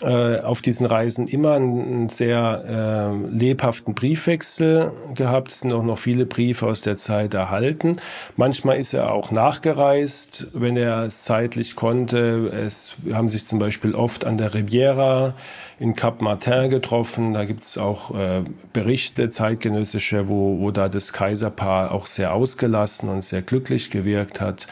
äh, 0.01 0.41
auf 0.41 0.61
diesen 0.61 0.85
Reisen 0.85 1.27
immer 1.27 1.53
einen, 1.53 2.09
sehr 2.09 3.11
äh, 3.15 3.35
lebhaften 3.35 3.95
Briefwechsel 3.95 4.91
gehabt. 5.15 5.51
Sind 5.51 5.73
auch 5.73 5.83
noch 5.83 5.97
viele 5.97 6.25
Briefe 6.25 6.67
aus 6.67 6.81
der 6.81 6.95
Zeit 6.95 7.33
erhalten. 7.33 7.97
Manchmal 8.35 8.77
ist 8.77 8.93
er 8.93 9.11
auch 9.11 9.31
nachgereist, 9.31 10.47
wenn 10.53 10.77
er 10.77 11.05
es 11.05 11.23
zeitlich 11.23 11.75
konnte. 11.75 12.47
Es 12.47 12.93
haben 13.11 13.27
sich 13.27 13.45
zum 13.45 13.57
Beispiel 13.57 13.95
oft 13.95 14.23
an 14.23 14.37
der 14.37 14.53
Riviera 14.53 15.33
in 15.79 15.95
Cap 15.95 16.21
Martin 16.21 16.69
getroffen. 16.69 17.33
Da 17.33 17.45
gibt 17.45 17.63
es 17.63 17.77
auch 17.79 18.13
äh, 18.13 18.43
Berichte, 18.73 19.29
zeitgenössische, 19.29 20.27
wo, 20.27 20.59
wo 20.59 20.69
da 20.69 20.89
das 20.89 21.11
Kaiserpaar 21.11 21.91
auch 21.91 22.05
sehr 22.05 22.33
ausgelassen 22.33 23.09
und 23.09 23.21
sehr 23.21 23.41
glücklich 23.41 23.89
gewirkt 23.89 24.41
hat. 24.41 24.67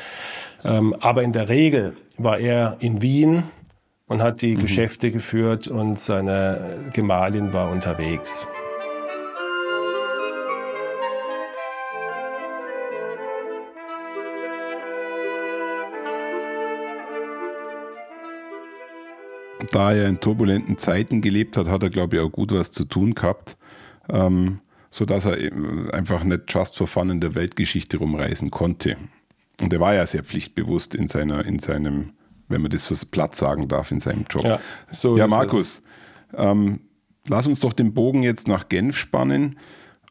Ähm, 0.63 0.95
aber 0.99 1.23
in 1.23 1.31
der 1.31 1.49
Regel 1.49 1.93
war 2.17 2.37
er 2.37 2.77
in 2.79 3.01
Wien 3.01 3.43
und 4.07 4.21
hat 4.21 4.41
die 4.41 4.55
mhm. 4.55 4.59
Geschäfte 4.59 5.11
geführt 5.11 5.67
und 5.67 5.99
seine 5.99 6.91
Gemahlin 6.93 7.53
war 7.53 7.71
unterwegs. 7.71 8.47
Da 19.71 19.93
er 19.93 20.07
in 20.07 20.19
turbulenten 20.19 20.77
Zeiten 20.77 21.21
gelebt 21.21 21.57
hat, 21.57 21.67
hat 21.67 21.83
er, 21.83 21.89
glaube 21.89 22.15
ich, 22.15 22.21
auch 22.21 22.31
gut 22.31 22.51
was 22.51 22.71
zu 22.71 22.85
tun 22.85 23.13
gehabt, 23.13 23.57
ähm, 24.09 24.61
sodass 24.89 25.25
er 25.25 25.37
einfach 25.91 26.23
nicht 26.23 26.43
just 26.47 26.77
for 26.77 26.87
fun 26.87 27.09
in 27.09 27.19
der 27.19 27.35
Weltgeschichte 27.35 27.97
rumreisen 27.97 28.51
konnte. 28.51 28.95
Und 29.61 29.73
er 29.73 29.79
war 29.79 29.93
ja 29.93 30.05
sehr 30.05 30.23
pflichtbewusst 30.23 30.95
in, 30.95 31.07
seiner, 31.07 31.43
in 31.45 31.59
seinem 31.59 32.13
wenn 32.47 32.61
man 32.61 32.71
das 32.71 32.87
so 32.87 32.95
platt 33.09 33.35
sagen 33.35 33.67
darf 33.67 33.91
in 33.91 33.99
seinem 33.99 34.25
Job. 34.29 34.43
Ja, 34.43 34.59
so 34.91 35.17
ja 35.17 35.27
Markus, 35.27 35.81
ähm, 36.35 36.81
lass 37.27 37.47
uns 37.47 37.59
doch 37.59 37.73
den 37.73 37.93
Bogen 37.93 38.23
jetzt 38.23 38.47
nach 38.47 38.69
Genf 38.69 38.97
spannen. 38.97 39.57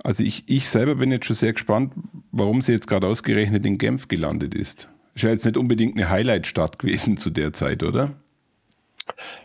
Also 0.03 0.23
ich, 0.23 0.45
ich 0.47 0.69
selber 0.69 0.97
bin 0.97 1.11
jetzt 1.11 1.27
schon 1.27 1.37
sehr 1.37 1.53
gespannt, 1.53 1.93
warum 2.33 2.63
sie 2.63 2.73
jetzt 2.73 2.89
gerade 2.89 3.07
ausgerechnet 3.07 3.65
in 3.65 3.79
Genf 3.79 4.09
gelandet 4.09 4.55
ist. 4.55 4.89
Ist 5.15 5.23
ja 5.23 5.31
jetzt 5.31 5.45
nicht 5.45 5.57
unbedingt 5.57 5.97
eine 5.97 6.11
Highlight-Stadt 6.11 6.79
gewesen 6.79 7.17
zu 7.17 7.31
der 7.31 7.53
Zeit, 7.53 7.83
oder? 7.83 8.11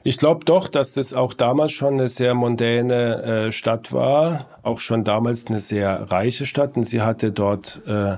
Ich 0.04 0.18
glaube 0.18 0.46
doch, 0.46 0.68
dass 0.70 0.94
das 0.94 1.14
auch 1.14 1.34
damals 1.34 1.74
schon 1.74 1.96
eine 1.96 2.08
sehr 2.08 2.34
mondäne 2.34 3.24
äh, 3.24 3.52
Stadt 3.52 3.92
war, 3.92 4.48
auch 4.64 4.80
schon 4.80 5.04
damals 5.04 5.48
eine 5.48 5.60
sehr 5.60 6.12
reiche 6.12 6.46
Stadt 6.46 6.78
und 6.78 6.84
sie 6.84 7.02
hatte 7.02 7.32
dort 7.32 7.82
äh, 7.86 8.18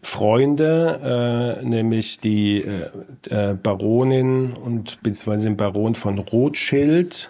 Freunde, 0.00 1.58
äh, 1.60 1.64
nämlich 1.64 2.20
die 2.20 2.62
äh, 2.62 2.90
äh, 3.30 3.54
Baronin 3.54 4.52
und 4.52 5.02
beziehungsweise 5.02 5.48
den 5.48 5.56
Baron 5.56 5.94
von 5.94 6.18
Rothschild. 6.18 7.28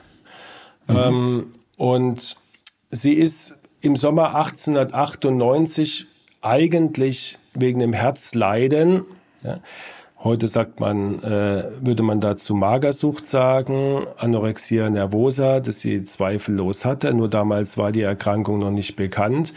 Mhm. 0.87 0.97
Ähm, 0.97 1.47
und 1.77 2.37
sie 2.91 3.15
ist 3.15 3.63
im 3.81 3.97
Sommer 3.97 4.35
1898 4.35 6.07
eigentlich 6.43 7.39
wegen 7.55 7.79
dem 7.79 7.93
Herzleiden, 7.93 9.05
ja, 9.43 9.61
heute 10.23 10.49
sagt 10.49 10.81
man, 10.81 11.23
äh, 11.23 11.65
würde 11.81 12.03
man 12.03 12.21
dazu 12.21 12.55
Magersucht 12.55 13.27
sagen, 13.27 14.07
Anorexia 14.17 14.91
nervosa, 14.91 15.61
das 15.61 15.81
sie 15.81 16.05
zweifellos 16.05 16.85
hatte, 16.85 17.15
nur 17.15 17.29
damals 17.29 17.79
war 17.79 17.93
die 17.93 18.03
Erkrankung 18.03 18.59
noch 18.59 18.71
nicht 18.71 18.97
bekannt. 18.97 19.55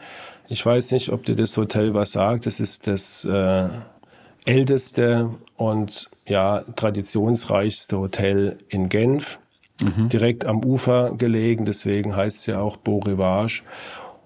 Ich 0.49 0.65
weiß 0.65 0.91
nicht, 0.91 1.09
ob 1.09 1.23
dir 1.25 1.35
das 1.35 1.55
Hotel 1.57 1.93
was 1.93 2.13
sagt. 2.13 2.45
Das 2.45 2.59
ist 2.59 2.87
das 2.87 3.25
äh, 3.25 3.67
älteste 4.45 5.29
und 5.57 6.09
ja 6.27 6.63
traditionsreichste 6.75 7.97
Hotel 7.97 8.57
in 8.69 8.89
Genf, 8.89 9.39
mhm. 9.81 10.09
direkt 10.09 10.45
am 10.45 10.63
Ufer 10.63 11.11
gelegen, 11.17 11.65
deswegen 11.65 12.15
heißt 12.15 12.39
es 12.39 12.45
ja 12.47 12.59
auch 12.59 12.77
Beau 12.77 12.99
Rivage 12.99 13.63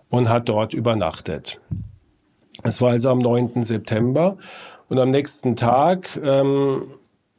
und 0.10 0.30
hat 0.30 0.50
dort 0.50 0.74
übernachtet. 0.74 1.60
Es 2.64 2.82
war 2.82 2.92
also 2.92 3.12
am 3.12 3.20
9. 3.20 3.64
September 3.64 4.38
und 4.90 5.00
am 5.00 5.12
nächsten 5.12 5.56
Tag 5.56 6.20
ähm, 6.24 6.84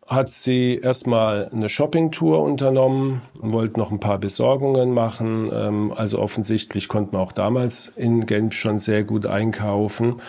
hat 0.06 0.30
sie 0.30 0.80
erstmal 0.82 1.50
eine 1.52 1.68
Shoppingtour 1.68 2.42
unternommen 2.42 3.20
und 3.40 3.52
wollte 3.52 3.78
noch 3.78 3.90
ein 3.90 4.00
paar 4.00 4.18
Besorgungen 4.18 4.92
machen. 4.94 5.50
Ähm, 5.52 5.92
also 5.94 6.18
offensichtlich 6.18 6.88
konnte 6.88 7.12
man 7.12 7.22
auch 7.22 7.32
damals 7.32 7.92
in 7.96 8.24
Genf 8.26 8.54
schon 8.54 8.78
sehr 8.78 9.04
gut 9.04 9.26
einkaufen. 9.26 10.20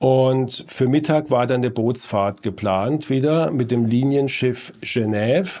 Und 0.00 0.64
für 0.66 0.88
Mittag 0.88 1.30
war 1.30 1.46
dann 1.46 1.60
eine 1.60 1.70
Bootsfahrt 1.70 2.42
geplant, 2.42 3.10
wieder 3.10 3.50
mit 3.50 3.70
dem 3.70 3.84
Linienschiff 3.84 4.72
Genève, 4.80 5.60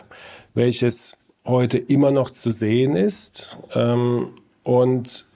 welches 0.54 1.14
heute 1.44 1.76
immer 1.76 2.10
noch 2.10 2.30
zu 2.30 2.50
sehen 2.50 2.96
ist. 2.96 3.58
Ähm, 3.74 4.28
und 4.62 5.26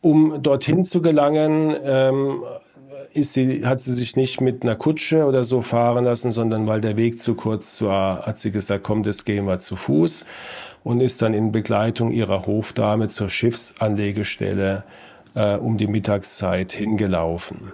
um 0.00 0.42
dorthin 0.42 0.82
zu 0.82 1.02
gelangen, 1.02 1.76
ähm, 1.84 2.42
ist 3.12 3.34
sie, 3.34 3.66
hat 3.66 3.80
sie 3.80 3.92
sich 3.92 4.16
nicht 4.16 4.40
mit 4.40 4.62
einer 4.62 4.76
Kutsche 4.76 5.26
oder 5.26 5.44
so 5.44 5.60
fahren 5.60 6.06
lassen, 6.06 6.32
sondern 6.32 6.66
weil 6.66 6.80
der 6.80 6.96
Weg 6.96 7.18
zu 7.18 7.34
kurz 7.34 7.82
war, 7.82 8.24
hat 8.24 8.38
sie 8.38 8.50
gesagt, 8.50 8.82
komm, 8.82 9.02
das 9.02 9.26
gehen 9.26 9.44
wir 9.44 9.58
zu 9.58 9.76
Fuß 9.76 10.24
und 10.84 11.00
ist 11.00 11.20
dann 11.20 11.34
in 11.34 11.52
Begleitung 11.52 12.12
ihrer 12.12 12.46
Hofdame 12.46 13.08
zur 13.08 13.28
Schiffsanlegestelle 13.28 14.84
äh, 15.34 15.56
um 15.56 15.76
die 15.76 15.86
Mittagszeit 15.86 16.72
hingelaufen. 16.72 17.72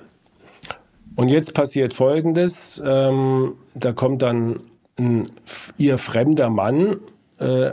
Und 1.17 1.29
jetzt 1.29 1.55
passiert 1.55 1.95
Folgendes, 1.95 2.83
ähm, 2.85 3.55
da 3.75 3.93
kommt 3.93 4.23
dann 4.23 4.61
ein 4.99 5.27
ihr 5.79 5.99
fremder 5.99 6.51
Mann 6.51 6.99
äh, 7.39 7.73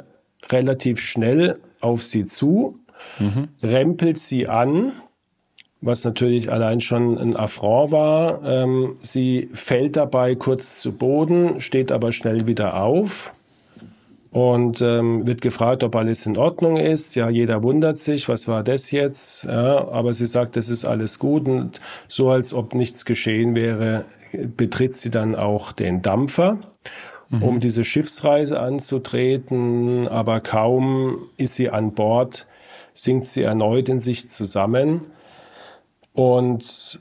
relativ 0.50 1.00
schnell 1.00 1.60
auf 1.82 2.04
sie 2.04 2.26
zu, 2.26 2.80
mhm. 3.20 3.50
rempelt 3.62 4.18
sie 4.18 4.48
an, 4.48 4.94
was 5.82 6.04
natürlich 6.04 6.52
allein 6.52 6.82
schon 6.82 7.18
ein 7.18 7.36
Affront 7.36 7.92
war. 7.92 8.44
Ähm, 8.44 8.98
sie 9.02 9.50
fällt 9.54 9.96
dabei 9.96 10.36
kurz 10.36 10.82
zu 10.82 10.92
Boden, 10.92 11.62
steht 11.62 11.92
aber 11.92 12.12
schnell 12.12 12.48
wieder 12.48 12.82
auf 12.82 13.34
und 14.32 14.82
ähm, 14.82 15.26
wird 15.26 15.42
gefragt, 15.42 15.84
ob 15.84 15.96
alles 15.96 16.26
in 16.26 16.38
Ordnung 16.38 16.78
ist. 16.78 17.16
Ja, 17.16 17.30
jeder 17.30 17.64
wundert 17.64 17.98
sich, 17.98 18.30
was 18.30 18.48
war 18.48 18.64
das 18.64 18.92
jetzt? 18.92 19.44
Ja, 19.44 19.88
aber 19.90 20.14
sie 20.14 20.28
sagt, 20.28 20.56
das 20.56 20.70
ist 20.70 20.86
alles 20.86 21.20
gut 21.20 21.48
und 21.48 21.82
so 22.08 22.30
als 22.30 22.54
ob 22.54 22.76
nichts 22.76 23.06
geschehen 23.06 23.56
wäre, 23.56 24.06
betritt 24.56 24.96
sie 24.96 25.10
dann 25.10 25.34
auch 25.36 25.72
den 25.72 26.02
Dampfer, 26.02 26.60
mhm. 27.30 27.44
um 27.44 27.60
diese 27.60 27.84
Schiffsreise 27.84 28.60
anzutreten. 28.60 30.08
Aber 30.08 30.40
kaum 30.42 31.30
ist 31.38 31.56
sie 31.56 31.70
an 31.70 31.94
Bord, 31.94 32.46
sinkt 32.94 33.26
sie 33.26 33.42
erneut 33.42 33.90
in 33.90 34.00
sich 34.00 34.30
zusammen 34.30 35.06
und 36.14 37.00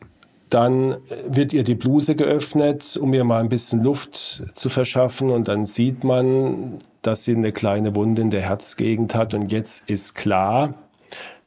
dann 0.51 0.97
wird 1.27 1.53
ihr 1.53 1.63
die 1.63 1.75
Bluse 1.75 2.17
geöffnet, 2.17 2.97
um 3.01 3.13
ihr 3.15 3.25
mal 3.25 3.41
ein 3.41 3.49
bisschen 3.49 3.83
Luft 3.83 4.45
zu 4.55 4.71
verschaffen. 4.71 5.31
Und 5.31 5.49
dann 5.49 5.67
sieht 5.67 6.05
man, 6.05 6.79
dass 7.03 7.25
sie 7.25 7.35
eine 7.35 7.53
kleine 7.53 7.95
Wunde 7.97 8.23
in 8.23 8.31
der 8.31 8.43
Herzgegend 8.43 9.15
hat. 9.15 9.35
Und 9.35 9.53
jetzt 9.53 9.89
ist 9.89 10.15
klar, 10.15 10.75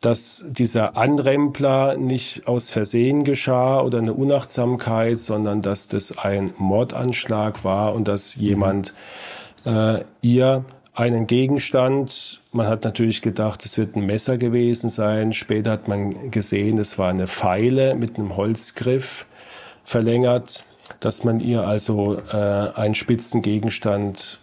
dass 0.01 0.43
dieser 0.47 0.97
Anrempler 0.97 1.95
nicht 1.95 2.47
aus 2.47 2.71
Versehen 2.71 3.23
geschah 3.23 3.81
oder 3.81 3.99
eine 3.99 4.13
Unachtsamkeit, 4.13 5.19
sondern 5.19 5.61
dass 5.61 5.87
das 5.87 6.17
ein 6.17 6.53
Mordanschlag 6.57 7.63
war 7.63 7.93
und 7.93 8.07
dass 8.07 8.35
jemand 8.35 8.95
äh, 9.65 9.99
ihr 10.21 10.65
einen 10.93 11.27
Gegenstand. 11.27 12.40
Man 12.53 12.67
hat 12.67 12.83
natürlich 12.83 13.21
gedacht, 13.21 13.63
es 13.63 13.77
wird 13.77 13.95
ein 13.95 14.05
Messer 14.05 14.37
gewesen 14.37 14.89
sein. 14.89 15.31
Später 15.31 15.71
hat 15.71 15.87
man 15.87 16.31
gesehen, 16.31 16.77
es 16.79 16.97
war 16.97 17.09
eine 17.09 17.27
Feile 17.27 17.95
mit 17.95 18.19
einem 18.19 18.35
Holzgriff 18.35 19.25
verlängert, 19.85 20.65
dass 20.99 21.23
man 21.23 21.39
ihr 21.39 21.65
also 21.65 22.17
äh, 22.17 22.35
einen 22.75 22.93
spitzen 22.93 23.41
Gegenstand 23.41 24.39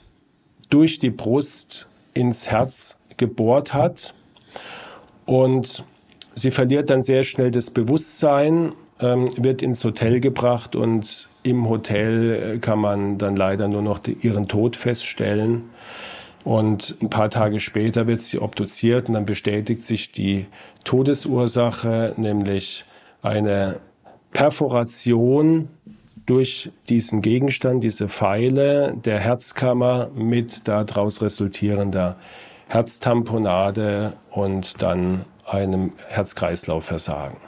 durch 0.70 0.98
die 1.00 1.10
Brust 1.10 1.86
ins 2.14 2.50
Herz 2.50 2.98
gebohrt 3.18 3.74
hat. 3.74 4.14
Und 5.26 5.84
sie 6.34 6.50
verliert 6.50 6.88
dann 6.88 7.02
sehr 7.02 7.24
schnell 7.24 7.50
das 7.50 7.70
Bewusstsein, 7.70 8.72
ähm, 9.00 9.30
wird 9.36 9.60
ins 9.60 9.84
Hotel 9.84 10.20
gebracht 10.20 10.74
und 10.74 11.28
im 11.42 11.68
Hotel 11.68 12.54
äh, 12.54 12.58
kann 12.58 12.78
man 12.78 13.18
dann 13.18 13.36
leider 13.36 13.68
nur 13.68 13.82
noch 13.82 13.98
die, 13.98 14.12
ihren 14.12 14.48
Tod 14.48 14.76
feststellen. 14.76 15.64
Und 16.44 16.96
ein 17.02 17.10
paar 17.10 17.30
Tage 17.30 17.60
später 17.60 18.06
wird 18.06 18.22
sie 18.22 18.38
obduziert 18.38 19.08
und 19.08 19.14
dann 19.14 19.26
bestätigt 19.26 19.82
sich 19.82 20.12
die 20.12 20.46
Todesursache, 20.84 22.14
nämlich 22.16 22.84
eine 23.22 23.80
Perforation 24.32 25.68
durch 26.26 26.70
diesen 26.88 27.22
Gegenstand, 27.22 27.82
diese 27.82 28.08
Pfeile 28.08 28.94
der 29.04 29.18
Herzkammer 29.18 30.10
mit 30.14 30.68
daraus 30.68 31.22
resultierender 31.22 32.16
Herztamponade 32.68 34.12
und 34.30 34.82
dann 34.82 35.24
einem 35.46 35.92
Herz-Kreislauf-Versagen. 36.08 37.47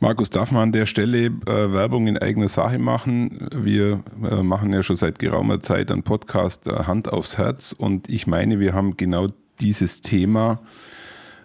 Markus, 0.00 0.30
darf 0.30 0.52
man 0.52 0.62
an 0.62 0.72
der 0.72 0.86
Stelle 0.86 1.26
äh, 1.26 1.32
Werbung 1.46 2.06
in 2.06 2.18
eigener 2.18 2.48
Sache 2.48 2.78
machen? 2.78 3.48
Wir 3.52 4.00
äh, 4.22 4.42
machen 4.44 4.72
ja 4.72 4.84
schon 4.84 4.94
seit 4.94 5.18
geraumer 5.18 5.60
Zeit 5.60 5.90
einen 5.90 6.04
Podcast 6.04 6.68
äh, 6.68 6.84
Hand 6.84 7.12
aufs 7.12 7.36
Herz 7.36 7.74
und 7.76 8.08
ich 8.08 8.28
meine, 8.28 8.60
wir 8.60 8.74
haben 8.74 8.96
genau 8.96 9.26
dieses 9.60 10.00
Thema, 10.00 10.60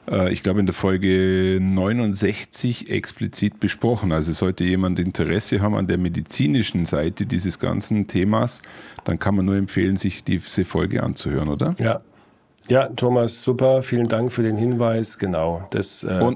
äh, 0.08 0.32
ich 0.32 0.44
glaube 0.44 0.60
in 0.60 0.68
der 0.68 0.76
Folge 0.76 1.58
69 1.60 2.92
explizit 2.92 3.60
besprochen. 3.60 4.12
Also 4.12 4.32
sollte 4.34 4.66
jemand 4.66 5.00
Interesse 5.00 5.62
haben 5.62 5.74
an 5.74 5.88
der 5.88 5.98
medizinischen 5.98 6.86
Seite 6.86 7.26
dieses 7.26 7.58
ganzen 7.58 8.06
Themas, 8.06 8.62
dann 9.04 9.18
kann 9.18 9.34
man 9.34 9.46
nur 9.46 9.56
empfehlen, 9.56 9.98
sich 9.98 10.24
diese 10.24 10.64
Folge 10.64 11.02
anzuhören, 11.02 11.50
oder? 11.50 11.74
Ja. 11.80 12.02
Ja, 12.70 12.88
Thomas, 12.88 13.42
super. 13.42 13.82
Vielen 13.82 14.08
Dank 14.08 14.32
für 14.32 14.42
den 14.42 14.56
Hinweis. 14.56 15.20
Genau. 15.20 15.68
Das 15.72 16.04
äh, 16.04 16.32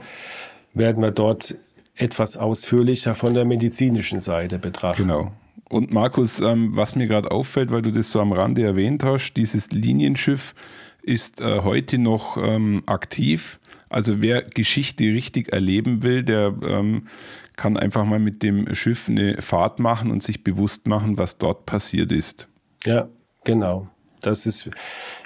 werden 0.73 1.01
wir 1.01 1.11
dort 1.11 1.55
etwas 1.97 2.37
ausführlicher 2.37 3.15
von 3.15 3.33
der 3.33 3.45
medizinischen 3.45 4.19
Seite 4.19 4.59
betrachten. 4.59 5.03
Genau. 5.03 5.31
Und 5.69 5.91
Markus, 5.91 6.39
ähm, 6.39 6.75
was 6.75 6.95
mir 6.95 7.07
gerade 7.07 7.31
auffällt, 7.31 7.71
weil 7.71 7.81
du 7.81 7.91
das 7.91 8.11
so 8.11 8.21
am 8.21 8.31
Rande 8.31 8.63
erwähnt 8.63 9.03
hast, 9.03 9.33
dieses 9.33 9.71
Linienschiff 9.71 10.55
ist 11.01 11.41
äh, 11.41 11.61
heute 11.61 11.97
noch 11.97 12.37
ähm, 12.37 12.83
aktiv. 12.85 13.59
Also 13.89 14.21
wer 14.21 14.43
Geschichte 14.43 15.05
richtig 15.05 15.51
erleben 15.51 16.03
will, 16.03 16.23
der 16.23 16.53
ähm, 16.61 17.07
kann 17.55 17.77
einfach 17.77 18.05
mal 18.05 18.19
mit 18.19 18.43
dem 18.43 18.73
Schiff 18.75 19.09
eine 19.09 19.41
Fahrt 19.41 19.79
machen 19.79 20.11
und 20.11 20.21
sich 20.21 20.43
bewusst 20.43 20.87
machen, 20.87 21.17
was 21.17 21.37
dort 21.37 21.65
passiert 21.65 22.11
ist. 22.11 22.47
Ja, 22.85 23.07
genau. 23.43 23.87
Das 24.21 24.45
ist 24.45 24.69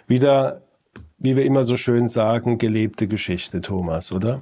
wieder, 0.07 0.61
wie 1.17 1.35
wir 1.35 1.45
immer 1.45 1.63
so 1.63 1.77
schön 1.77 2.07
sagen, 2.07 2.57
gelebte 2.57 3.07
Geschichte, 3.07 3.61
Thomas, 3.61 4.11
oder? 4.11 4.41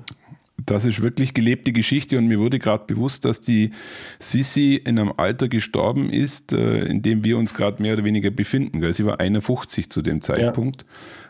Das 0.65 0.86
ist 0.86 1.02
wirklich 1.02 1.34
gelebte 1.34 1.72
Geschichte 1.72 2.17
und 2.17 2.28
mir 2.28 2.39
wurde 2.39 2.60
gerade 2.60 2.86
bewusst, 2.86 3.26
dass 3.26 3.41
die 3.41 3.72
Sissi 4.19 4.76
in 4.76 5.00
einem 5.00 5.13
Alter 5.17 5.48
gestorben 5.48 6.10
ist, 6.10 6.54
äh, 6.54 6.86
in 6.86 7.02
dem 7.02 7.24
wir 7.24 7.38
uns 7.38 7.54
gerade 7.54 7.82
mehr 7.82 7.93
oder 7.93 8.04
weniger 8.04 8.32
befinden. 8.32 8.91
Sie 8.93 9.06
war 9.06 9.19
51 9.19 9.89
zu 9.89 10.02
dem 10.02 10.22
Zeitpunkt. 10.22 10.86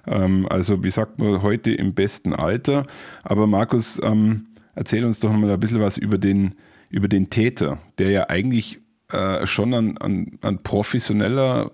Ja. 0.08 0.26
Ähm, 0.26 0.48
also 0.50 0.84
wie 0.84 0.92
sagt 0.92 1.20
man 1.20 1.42
heute 1.42 1.72
im 1.72 1.94
besten 1.94 2.34
Alter. 2.34 2.86
Aber 3.24 3.48
Markus, 3.48 4.00
ähm, 4.04 4.46
erzähl 4.76 5.06
uns 5.06 5.20
doch 5.20 5.32
mal 5.32 5.50
ein 5.50 5.60
bisschen 5.60 5.82
was 5.82 5.98
über 5.98 6.18
den, 6.18 6.56
über 6.89 7.08
den 7.08 7.30
Täter, 7.30 7.80
der 7.98 8.12
ja 8.12 8.30
eigentlich 8.30 8.80
äh, 9.12 9.46
schon 9.46 9.74
ein, 9.74 9.98
ein, 9.98 10.39
ein 10.42 10.63
professioneller 10.63 11.72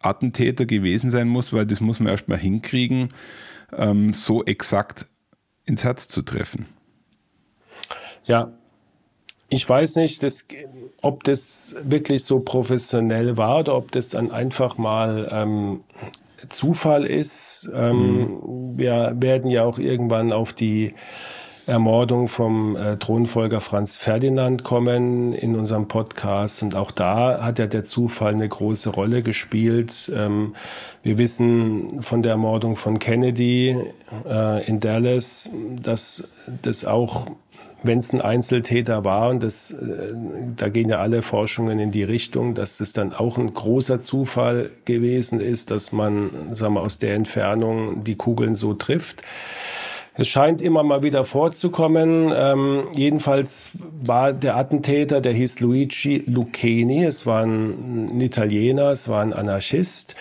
Attentäter 0.00 0.64
gewesen 0.64 1.10
sein 1.10 1.28
muss, 1.28 1.52
weil 1.52 1.66
das 1.66 1.80
muss 1.80 2.00
man 2.00 2.08
erstmal 2.08 2.38
hinkriegen, 2.38 3.08
ähm, 3.76 4.12
so 4.14 4.44
exakt 4.44 5.06
ins 5.64 5.84
Herz 5.84 6.08
zu 6.08 6.22
treffen. 6.22 6.66
Ja, 8.28 8.52
ich 9.48 9.66
weiß 9.66 9.96
nicht, 9.96 10.22
das, 10.22 10.44
ob 11.00 11.24
das 11.24 11.74
wirklich 11.82 12.22
so 12.24 12.40
professionell 12.40 13.38
war 13.38 13.60
oder 13.60 13.76
ob 13.76 13.90
das 13.90 14.10
dann 14.10 14.30
einfach 14.30 14.76
mal 14.76 15.28
ähm, 15.32 15.80
Zufall 16.50 17.06
ist. 17.06 17.68
Ähm, 17.74 18.18
mhm. 18.18 18.78
Wir 18.78 19.16
werden 19.16 19.50
ja 19.50 19.64
auch 19.64 19.78
irgendwann 19.78 20.32
auf 20.32 20.52
die 20.52 20.94
Ermordung 21.66 22.28
vom 22.28 22.76
äh, 22.76 22.96
Thronfolger 22.96 23.60
Franz 23.60 23.98
Ferdinand 23.98 24.64
kommen 24.64 25.32
in 25.32 25.56
unserem 25.56 25.88
Podcast. 25.88 26.62
Und 26.62 26.74
auch 26.74 26.90
da 26.90 27.42
hat 27.42 27.58
ja 27.58 27.66
der 27.66 27.84
Zufall 27.84 28.32
eine 28.32 28.48
große 28.48 28.90
Rolle 28.90 29.22
gespielt. 29.22 30.10
Ähm, 30.14 30.54
wir 31.02 31.16
wissen 31.16 32.02
von 32.02 32.20
der 32.20 32.32
Ermordung 32.32 32.76
von 32.76 32.98
Kennedy 32.98 33.76
äh, 34.26 34.66
in 34.66 34.80
Dallas, 34.80 35.48
dass 35.82 36.28
das 36.62 36.84
auch 36.84 37.26
wenn 37.82 37.98
es 37.98 38.12
ein 38.12 38.20
Einzeltäter 38.20 39.04
war, 39.04 39.30
und 39.30 39.42
das, 39.42 39.70
äh, 39.70 40.14
da 40.56 40.68
gehen 40.68 40.88
ja 40.88 40.98
alle 40.98 41.22
Forschungen 41.22 41.78
in 41.78 41.90
die 41.90 42.02
Richtung, 42.02 42.54
dass 42.54 42.78
das 42.78 42.92
dann 42.92 43.12
auch 43.12 43.38
ein 43.38 43.52
großer 43.52 44.00
Zufall 44.00 44.70
gewesen 44.84 45.40
ist, 45.40 45.70
dass 45.70 45.92
man 45.92 46.30
sagen 46.52 46.74
wir, 46.74 46.80
aus 46.80 46.98
der 46.98 47.14
Entfernung 47.14 48.02
die 48.02 48.16
Kugeln 48.16 48.54
so 48.54 48.74
trifft. 48.74 49.22
Es 50.20 50.26
scheint 50.26 50.60
immer 50.60 50.82
mal 50.82 51.04
wieder 51.04 51.22
vorzukommen. 51.22 52.32
Ähm, 52.34 52.88
jedenfalls 52.96 53.68
war 54.02 54.32
der 54.32 54.56
Attentäter, 54.56 55.20
der 55.20 55.32
hieß 55.32 55.60
Luigi 55.60 56.24
Lucchini. 56.26 57.04
Es 57.04 57.24
war 57.24 57.44
ein, 57.44 58.16
ein 58.16 58.20
Italiener, 58.20 58.90
es 58.90 59.08
war 59.08 59.22
ein 59.22 59.32
Anarchist. 59.32 60.16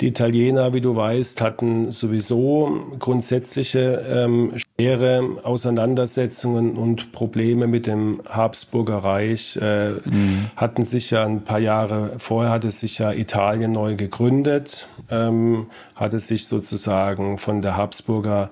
Die 0.00 0.08
Italiener, 0.08 0.72
wie 0.72 0.80
du 0.80 0.96
weißt, 0.96 1.42
hatten 1.42 1.90
sowieso 1.90 2.80
grundsätzliche 2.98 4.02
ähm, 4.10 4.54
schwere 4.56 5.22
Auseinandersetzungen 5.42 6.78
und 6.78 7.12
Probleme 7.12 7.66
mit 7.66 7.86
dem 7.86 8.22
Habsburger 8.26 9.04
Reich. 9.04 9.58
Äh, 9.60 9.90
mhm. 9.90 10.50
Hatten 10.56 10.82
sich 10.82 11.10
ja 11.10 11.24
ein 11.24 11.44
paar 11.44 11.60
Jahre 11.60 12.12
vorher 12.16 12.50
hatte 12.50 12.70
sich 12.70 12.98
ja 12.98 13.12
Italien 13.12 13.72
neu 13.72 13.96
gegründet, 13.96 14.88
ähm, 15.10 15.66
hatte 15.94 16.20
sich 16.20 16.46
sozusagen 16.46 17.36
von 17.36 17.60
der 17.60 17.76
Habsburger 17.76 18.50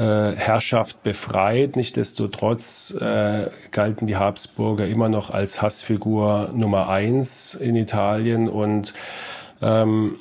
Herrschaft 0.00 1.02
befreit. 1.02 1.76
Nichtsdestotrotz 1.76 2.94
äh, 3.00 3.50
galten 3.70 4.06
die 4.06 4.16
Habsburger 4.16 4.86
immer 4.86 5.08
noch 5.08 5.30
als 5.30 5.62
Hassfigur 5.62 6.50
Nummer 6.54 6.88
eins 6.88 7.54
in 7.54 7.76
Italien 7.76 8.48
und 8.48 8.94
ähm, 9.62 10.16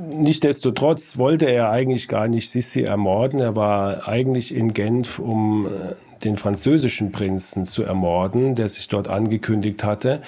Nichtsdestotrotz 0.00 1.18
wollte 1.18 1.46
er 1.46 1.70
eigentlich 1.70 2.06
gar 2.06 2.28
nicht 2.28 2.50
Sissi 2.50 2.82
ermorden. 2.82 3.40
Er 3.40 3.56
war 3.56 4.06
eigentlich 4.06 4.54
in 4.54 4.72
Genf, 4.72 5.18
um 5.18 5.66
äh, 5.66 5.94
den 6.22 6.36
französischen 6.36 7.10
Prinzen 7.10 7.66
zu 7.66 7.82
ermorden, 7.82 8.54
der 8.54 8.68
sich 8.68 8.86
dort 8.86 9.08
angekündigt 9.08 9.82
hatte. 9.82 10.22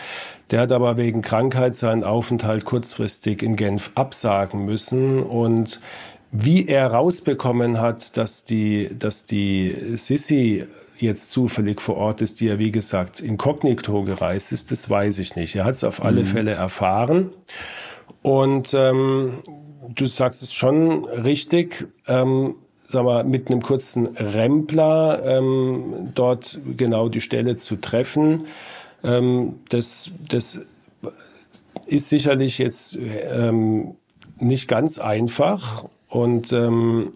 Der 0.51 0.61
hat 0.61 0.73
aber 0.73 0.97
wegen 0.97 1.23
Krankheit 1.23 1.77
seinen 1.77 2.03
Aufenthalt 2.03 2.65
kurzfristig 2.65 3.45
in 3.45 3.55
Genf 3.55 3.93
absagen 3.95 4.65
müssen 4.65 5.23
und 5.23 5.81
wie 6.33 6.67
er 6.67 6.89
rausbekommen 6.89 7.81
hat, 7.81 8.17
dass 8.17 8.45
die, 8.45 8.91
dass 8.97 9.27
die 9.27 9.75
Sissi 9.95 10.67
jetzt 10.99 11.33
zufällig 11.33 11.81
vor 11.81 11.97
Ort 11.97 12.21
ist, 12.21 12.41
die 12.41 12.47
ja 12.47 12.59
wie 12.59 12.71
gesagt 12.71 13.21
inkognito 13.21 14.03
gereist 14.05 14.53
ist, 14.53 14.71
das 14.71 14.89
weiß 14.89 15.19
ich 15.19 15.35
nicht. 15.35 15.57
Er 15.57 15.65
hat 15.65 15.75
es 15.75 15.85
auf 15.85 16.03
alle 16.03 16.21
mhm. 16.21 16.27
Fälle 16.27 16.51
erfahren. 16.53 17.31
Und 18.23 18.75
ähm, 18.75 19.39
du 19.95 20.05
sagst 20.07 20.43
es 20.43 20.53
schon 20.53 21.07
richtig. 21.07 21.87
Ähm, 22.07 22.55
sag 22.91 23.05
mal, 23.05 23.25
mit 23.25 23.51
einem 23.51 23.63
kurzen 23.63 24.09
Rempler 24.17 25.23
ähm, 25.25 26.11
dort 26.15 26.59
genau 26.77 27.09
die 27.09 27.21
Stelle 27.21 27.57
zu 27.57 27.77
treffen, 27.77 28.47
ähm, 29.05 29.61
das, 29.69 30.11
das 30.29 30.61
ist 31.87 32.09
sicherlich 32.09 32.59
jetzt 32.59 32.99
ähm, 32.99 33.95
nicht 34.39 34.69
ganz 34.69 34.99
einfach. 34.99 35.85
Und 36.11 36.53
ähm, 36.53 37.13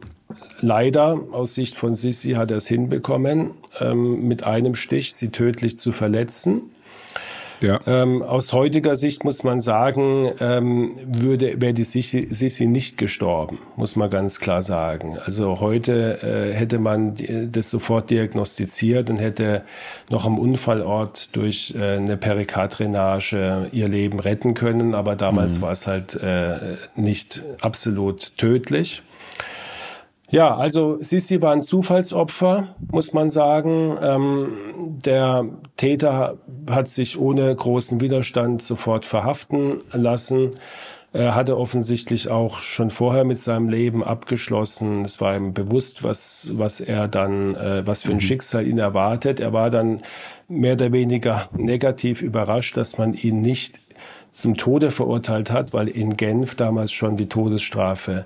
leider 0.60 1.20
aus 1.32 1.54
Sicht 1.54 1.76
von 1.76 1.94
Sissi 1.94 2.32
hat 2.32 2.50
er 2.50 2.58
es 2.58 2.68
hinbekommen, 2.68 3.54
ähm, 3.80 4.26
mit 4.26 4.46
einem 4.46 4.74
Stich 4.74 5.14
sie 5.14 5.28
tödlich 5.28 5.78
zu 5.78 5.92
verletzen. 5.92 6.70
Ja. 7.60 7.80
Ähm, 7.86 8.22
aus 8.22 8.52
heutiger 8.52 8.96
Sicht 8.96 9.24
muss 9.24 9.44
man 9.44 9.60
sagen, 9.60 10.30
ähm, 10.40 10.96
würde 11.06 11.60
wäre 11.60 11.72
die 11.72 11.84
Sissi, 11.84 12.28
Sissi 12.30 12.66
nicht 12.66 12.98
gestorben, 12.98 13.58
muss 13.76 13.96
man 13.96 14.10
ganz 14.10 14.40
klar 14.40 14.62
sagen. 14.62 15.18
Also 15.24 15.60
heute 15.60 16.22
äh, 16.22 16.54
hätte 16.54 16.78
man 16.78 17.14
das 17.50 17.70
sofort 17.70 18.10
diagnostiziert 18.10 19.10
und 19.10 19.18
hätte 19.18 19.62
noch 20.10 20.26
am 20.26 20.38
Unfallort 20.38 21.34
durch 21.36 21.74
äh, 21.76 21.96
eine 21.96 22.16
Perikarddrainage 22.16 23.68
ihr 23.72 23.88
Leben 23.88 24.20
retten 24.20 24.54
können, 24.54 24.94
aber 24.94 25.16
damals 25.16 25.58
mhm. 25.58 25.62
war 25.62 25.72
es 25.72 25.86
halt 25.86 26.14
äh, 26.16 26.76
nicht 26.96 27.42
absolut 27.60 28.36
tödlich. 28.36 29.02
Ja, 30.34 30.56
also 30.56 30.96
Sissi 30.98 31.40
war 31.40 31.52
ein 31.52 31.60
Zufallsopfer, 31.60 32.74
muss 32.90 33.12
man 33.12 33.28
sagen. 33.28 33.96
Ähm, 34.02 34.52
der 34.84 35.44
Täter 35.76 36.38
hat 36.68 36.88
sich 36.88 37.16
ohne 37.16 37.54
großen 37.54 38.00
Widerstand 38.00 38.60
sofort 38.60 39.04
verhaften 39.04 39.84
lassen. 39.92 40.50
Er 41.12 41.36
hatte 41.36 41.56
offensichtlich 41.56 42.30
auch 42.30 42.56
schon 42.56 42.90
vorher 42.90 43.22
mit 43.22 43.38
seinem 43.38 43.68
Leben 43.68 44.02
abgeschlossen. 44.02 45.04
Es 45.04 45.20
war 45.20 45.36
ihm 45.36 45.54
bewusst, 45.54 46.02
was, 46.02 46.50
was 46.54 46.80
er 46.80 47.06
dann, 47.06 47.54
äh, 47.54 47.86
was 47.86 48.02
für 48.02 48.10
ein 48.10 48.16
mhm. 48.16 48.20
Schicksal 48.22 48.66
ihn 48.66 48.78
erwartet. 48.78 49.38
Er 49.38 49.52
war 49.52 49.70
dann 49.70 50.02
mehr 50.48 50.72
oder 50.72 50.90
weniger 50.90 51.48
negativ 51.56 52.22
überrascht, 52.22 52.76
dass 52.76 52.98
man 52.98 53.14
ihn 53.14 53.40
nicht 53.40 53.78
zum 54.32 54.56
Tode 54.56 54.90
verurteilt 54.90 55.52
hat, 55.52 55.72
weil 55.72 55.86
in 55.86 56.16
Genf 56.16 56.56
damals 56.56 56.90
schon 56.90 57.16
die 57.16 57.28
Todesstrafe 57.28 58.24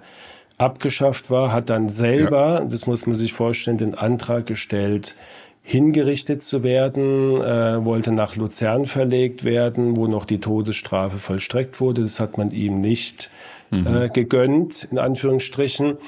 abgeschafft 0.59 1.31
war, 1.31 1.53
hat 1.53 1.71
dann 1.71 1.89
selber, 1.89 2.61
ja. 2.61 2.65
das 2.65 2.87
muss 2.87 3.07
man 3.07 3.15
sich 3.15 3.33
vorstellen, 3.33 3.79
den 3.79 3.95
Antrag 3.95 4.47
gestellt, 4.47 5.17
hingerichtet 5.63 6.43
zu 6.43 6.63
werden, 6.63 7.43
äh, 7.43 7.85
wollte 7.85 8.11
nach 8.11 8.37
Luzern 8.37 8.87
verlegt 8.87 9.45
werden, 9.45 9.97
wo 9.97 10.07
noch 10.07 10.25
die 10.25 10.41
Todesstrafe 10.41 11.19
vollstreckt 11.19 11.81
wurde. 11.81 12.03
Das 12.03 12.21
hat 12.21 12.39
man 12.39 12.51
ihm 12.53 12.81
nicht 12.81 13.31
mhm. 13.71 13.87
äh, 13.87 14.09
gegönnt, 14.09 14.89
in 14.91 14.99
Anführungsstrichen. 14.99 15.99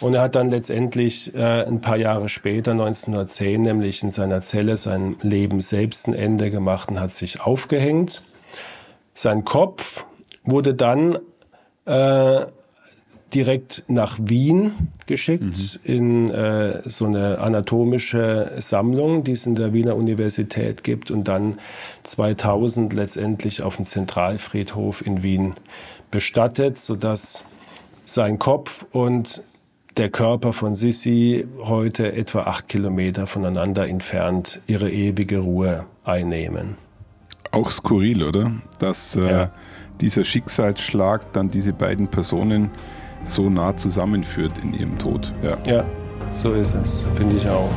Und 0.00 0.14
er 0.14 0.22
hat 0.22 0.36
dann 0.36 0.48
letztendlich 0.48 1.34
äh, 1.34 1.66
ein 1.66 1.82
paar 1.82 1.98
Jahre 1.98 2.30
später, 2.30 2.70
1910, 2.72 3.60
nämlich 3.60 4.02
in 4.02 4.10
seiner 4.10 4.40
Zelle 4.40 4.78
sein 4.78 5.16
Leben 5.20 5.60
selbst 5.60 6.08
ein 6.08 6.14
Ende 6.14 6.48
gemacht 6.48 6.88
und 6.88 6.98
hat 6.98 7.12
sich 7.12 7.40
aufgehängt. 7.40 8.22
Sein 9.12 9.44
Kopf 9.44 10.06
wurde 10.44 10.74
dann 10.74 11.18
äh, 11.84 12.46
direkt 13.34 13.84
nach 13.88 14.18
Wien 14.20 14.72
geschickt 15.06 15.80
mhm. 15.84 15.92
in 15.92 16.30
äh, 16.30 16.82
so 16.88 17.06
eine 17.06 17.38
anatomische 17.38 18.52
Sammlung, 18.58 19.24
die 19.24 19.32
es 19.32 19.46
in 19.46 19.54
der 19.54 19.72
Wiener 19.72 19.96
Universität 19.96 20.84
gibt 20.84 21.10
und 21.10 21.28
dann 21.28 21.56
2000 22.02 22.92
letztendlich 22.92 23.62
auf 23.62 23.76
dem 23.76 23.84
Zentralfriedhof 23.84 25.04
in 25.04 25.22
Wien 25.22 25.54
bestattet, 26.10 26.78
sodass 26.78 27.44
sein 28.04 28.38
Kopf 28.38 28.86
und 28.92 29.42
der 29.96 30.08
Körper 30.08 30.52
von 30.52 30.74
Sissi 30.74 31.46
heute 31.62 32.12
etwa 32.12 32.44
acht 32.44 32.68
Kilometer 32.68 33.26
voneinander 33.26 33.88
entfernt 33.88 34.60
ihre 34.66 34.90
ewige 34.90 35.38
Ruhe 35.38 35.84
einnehmen. 36.04 36.76
Auch 37.50 37.70
skurril, 37.70 38.22
oder? 38.22 38.52
Dass 38.78 39.16
äh, 39.16 39.30
ja. 39.30 39.50
dieser 40.00 40.24
Schicksalsschlag 40.24 41.32
dann 41.32 41.50
diese 41.50 41.72
beiden 41.72 42.08
Personen 42.08 42.70
so 43.26 43.50
nah 43.50 43.76
zusammenführt 43.76 44.58
in 44.58 44.74
ihrem 44.74 44.98
Tod. 44.98 45.32
Ja, 45.42 45.58
ja 45.66 45.84
so 46.30 46.52
ist 46.52 46.74
es, 46.74 47.06
finde 47.16 47.36
ich 47.36 47.48
auch. 47.48 47.70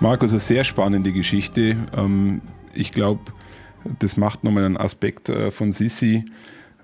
Markus, 0.00 0.30
eine 0.30 0.40
sehr 0.40 0.64
spannende 0.64 1.12
Geschichte. 1.12 1.76
Ähm, 1.94 2.40
ich 2.72 2.92
glaube, 2.92 3.20
das 3.98 4.16
macht 4.16 4.44
nochmal 4.44 4.64
einen 4.64 4.78
Aspekt 4.78 5.28
äh, 5.28 5.50
von 5.50 5.72
Sissi 5.72 6.24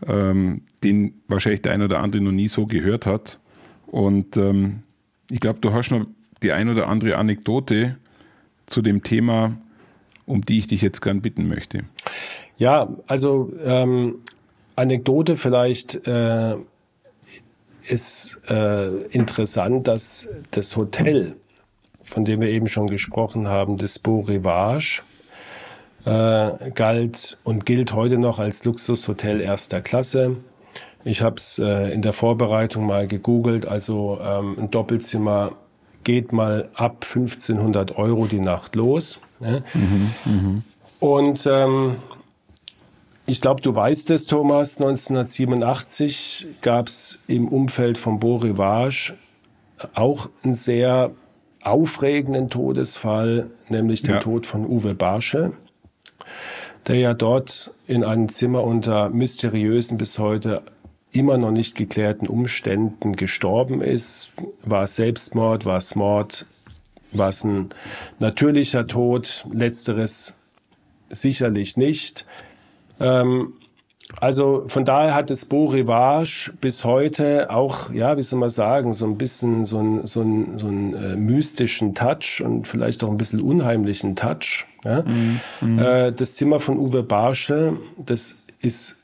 ähm, 0.06 0.62
den 0.82 1.14
wahrscheinlich 1.28 1.62
der 1.62 1.72
ein 1.72 1.82
oder 1.82 2.00
andere 2.00 2.22
noch 2.22 2.32
nie 2.32 2.48
so 2.48 2.66
gehört 2.66 3.06
hat. 3.06 3.40
Und 3.86 4.36
ähm, 4.36 4.82
ich 5.30 5.40
glaube, 5.40 5.60
du 5.60 5.72
hast 5.72 5.90
noch 5.90 6.06
die 6.42 6.52
ein 6.52 6.68
oder 6.68 6.88
andere 6.88 7.16
Anekdote 7.16 7.96
zu 8.66 8.82
dem 8.82 9.02
Thema, 9.02 9.56
um 10.26 10.44
die 10.44 10.58
ich 10.58 10.66
dich 10.66 10.82
jetzt 10.82 11.00
gern 11.00 11.22
bitten 11.22 11.48
möchte. 11.48 11.84
Ja, 12.58 12.88
also 13.06 13.52
ähm, 13.64 14.16
Anekdote 14.74 15.36
vielleicht 15.36 16.06
äh, 16.06 16.56
ist 17.88 18.38
äh, 18.48 19.02
interessant, 19.06 19.86
dass 19.88 20.28
das 20.50 20.76
Hotel, 20.76 21.36
von 22.02 22.24
dem 22.24 22.40
wir 22.40 22.48
eben 22.48 22.66
schon 22.66 22.88
gesprochen 22.88 23.48
haben, 23.48 23.76
das 23.76 23.98
Beau 23.98 24.20
Rivage, 24.20 25.02
äh, 26.06 26.70
galt 26.70 27.36
und 27.44 27.66
gilt 27.66 27.92
heute 27.92 28.16
noch 28.16 28.38
als 28.38 28.64
Luxushotel 28.64 29.40
erster 29.40 29.82
Klasse. 29.82 30.36
Ich 31.04 31.22
habe 31.22 31.36
es 31.36 31.58
äh, 31.58 31.92
in 31.92 32.00
der 32.00 32.12
Vorbereitung 32.12 32.86
mal 32.86 33.06
gegoogelt, 33.06 33.66
also 33.66 34.18
ähm, 34.22 34.56
ein 34.58 34.70
Doppelzimmer 34.70 35.52
geht 36.04 36.32
mal 36.32 36.68
ab 36.74 37.04
1500 37.04 37.98
Euro 37.98 38.26
die 38.26 38.38
Nacht 38.38 38.76
los. 38.76 39.18
Ne? 39.40 39.62
Mhm, 39.74 40.14
mh. 40.24 40.62
Und 41.00 41.46
ähm, 41.50 41.96
ich 43.26 43.40
glaube, 43.40 43.60
du 43.60 43.74
weißt 43.74 44.10
es, 44.10 44.26
Thomas, 44.26 44.80
1987 44.80 46.46
gab 46.62 46.86
es 46.86 47.18
im 47.26 47.48
Umfeld 47.48 47.98
von 47.98 48.20
Beau 48.20 48.36
Rivage 48.36 49.14
auch 49.94 50.30
einen 50.44 50.54
sehr 50.54 51.10
aufregenden 51.62 52.48
Todesfall, 52.48 53.50
nämlich 53.68 54.02
den 54.02 54.14
ja. 54.14 54.20
Tod 54.20 54.46
von 54.46 54.64
Uwe 54.64 54.94
Barsche, 54.94 55.52
der 56.86 56.96
ja 56.96 57.14
dort 57.14 57.72
in 57.86 58.04
einem 58.04 58.28
Zimmer 58.28 58.62
unter 58.62 59.08
mysteriösen 59.10 59.98
bis 59.98 60.18
heute 60.18 60.62
immer 61.12 61.38
noch 61.38 61.50
nicht 61.50 61.74
geklärten 61.74 62.26
Umständen 62.26 63.16
gestorben 63.16 63.80
ist. 63.80 64.30
War 64.62 64.84
es 64.84 64.96
Selbstmord, 64.96 65.64
war 65.64 65.78
es 65.78 65.94
Mord, 65.94 66.46
war 67.12 67.30
es 67.30 67.44
ein 67.44 67.70
natürlicher 68.18 68.86
Tod? 68.86 69.46
Letzteres 69.52 70.34
sicherlich 71.08 71.76
nicht. 71.76 72.26
Ähm, 73.00 73.54
also 74.20 74.64
von 74.66 74.84
daher 74.84 75.14
hat 75.14 75.30
das 75.30 75.44
Beau 75.44 75.66
Rivage 75.66 76.52
bis 76.60 76.84
heute 76.84 77.50
auch, 77.50 77.92
ja, 77.92 78.16
wie 78.16 78.22
soll 78.22 78.38
man 78.38 78.50
sagen, 78.50 78.92
so 78.92 79.04
ein 79.04 79.18
bisschen 79.18 79.64
so 79.64 79.78
einen 79.78 80.06
so 80.06 80.22
ein, 80.22 80.58
so 80.58 80.68
ein, 80.68 80.94
äh, 80.94 81.16
mystischen 81.16 81.94
Touch 81.94 82.40
und 82.44 82.68
vielleicht 82.68 83.02
auch 83.02 83.10
ein 83.10 83.16
bisschen 83.16 83.40
unheimlichen 83.40 84.14
Touch. 84.16 84.66
Ja? 84.84 85.02
Mm, 85.02 85.78
Äh, 85.78 86.12
das 86.12 86.36
Zimmer 86.36 86.60
von 86.60 86.78
Uwe 86.78 87.02
Barsche, 87.02 87.76
das 87.98 88.36
ist 88.60 88.96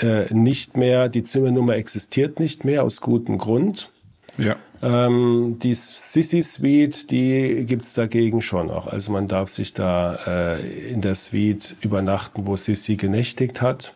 äh, 0.00 0.32
nicht 0.32 0.76
mehr, 0.76 1.08
die 1.08 1.22
Zimmernummer 1.22 1.74
existiert 1.74 2.40
nicht 2.40 2.64
mehr 2.64 2.84
aus 2.84 3.00
gutem 3.00 3.36
Grund. 3.36 3.90
Ja. 4.38 4.56
Ähm, 4.82 5.58
die 5.62 5.74
Sissy 5.74 6.40
Suite, 6.40 7.10
die 7.10 7.64
gibt's 7.66 7.94
dagegen 7.94 8.40
schon 8.40 8.68
noch. 8.68 8.86
Also 8.86 9.12
man 9.12 9.26
darf 9.26 9.50
sich 9.50 9.74
da 9.74 10.56
äh, 10.56 10.90
in 10.92 11.00
der 11.00 11.14
Suite 11.14 11.76
übernachten, 11.80 12.46
wo 12.46 12.56
Sissy 12.56 12.96
genächtigt 12.96 13.60
hat. 13.60 13.92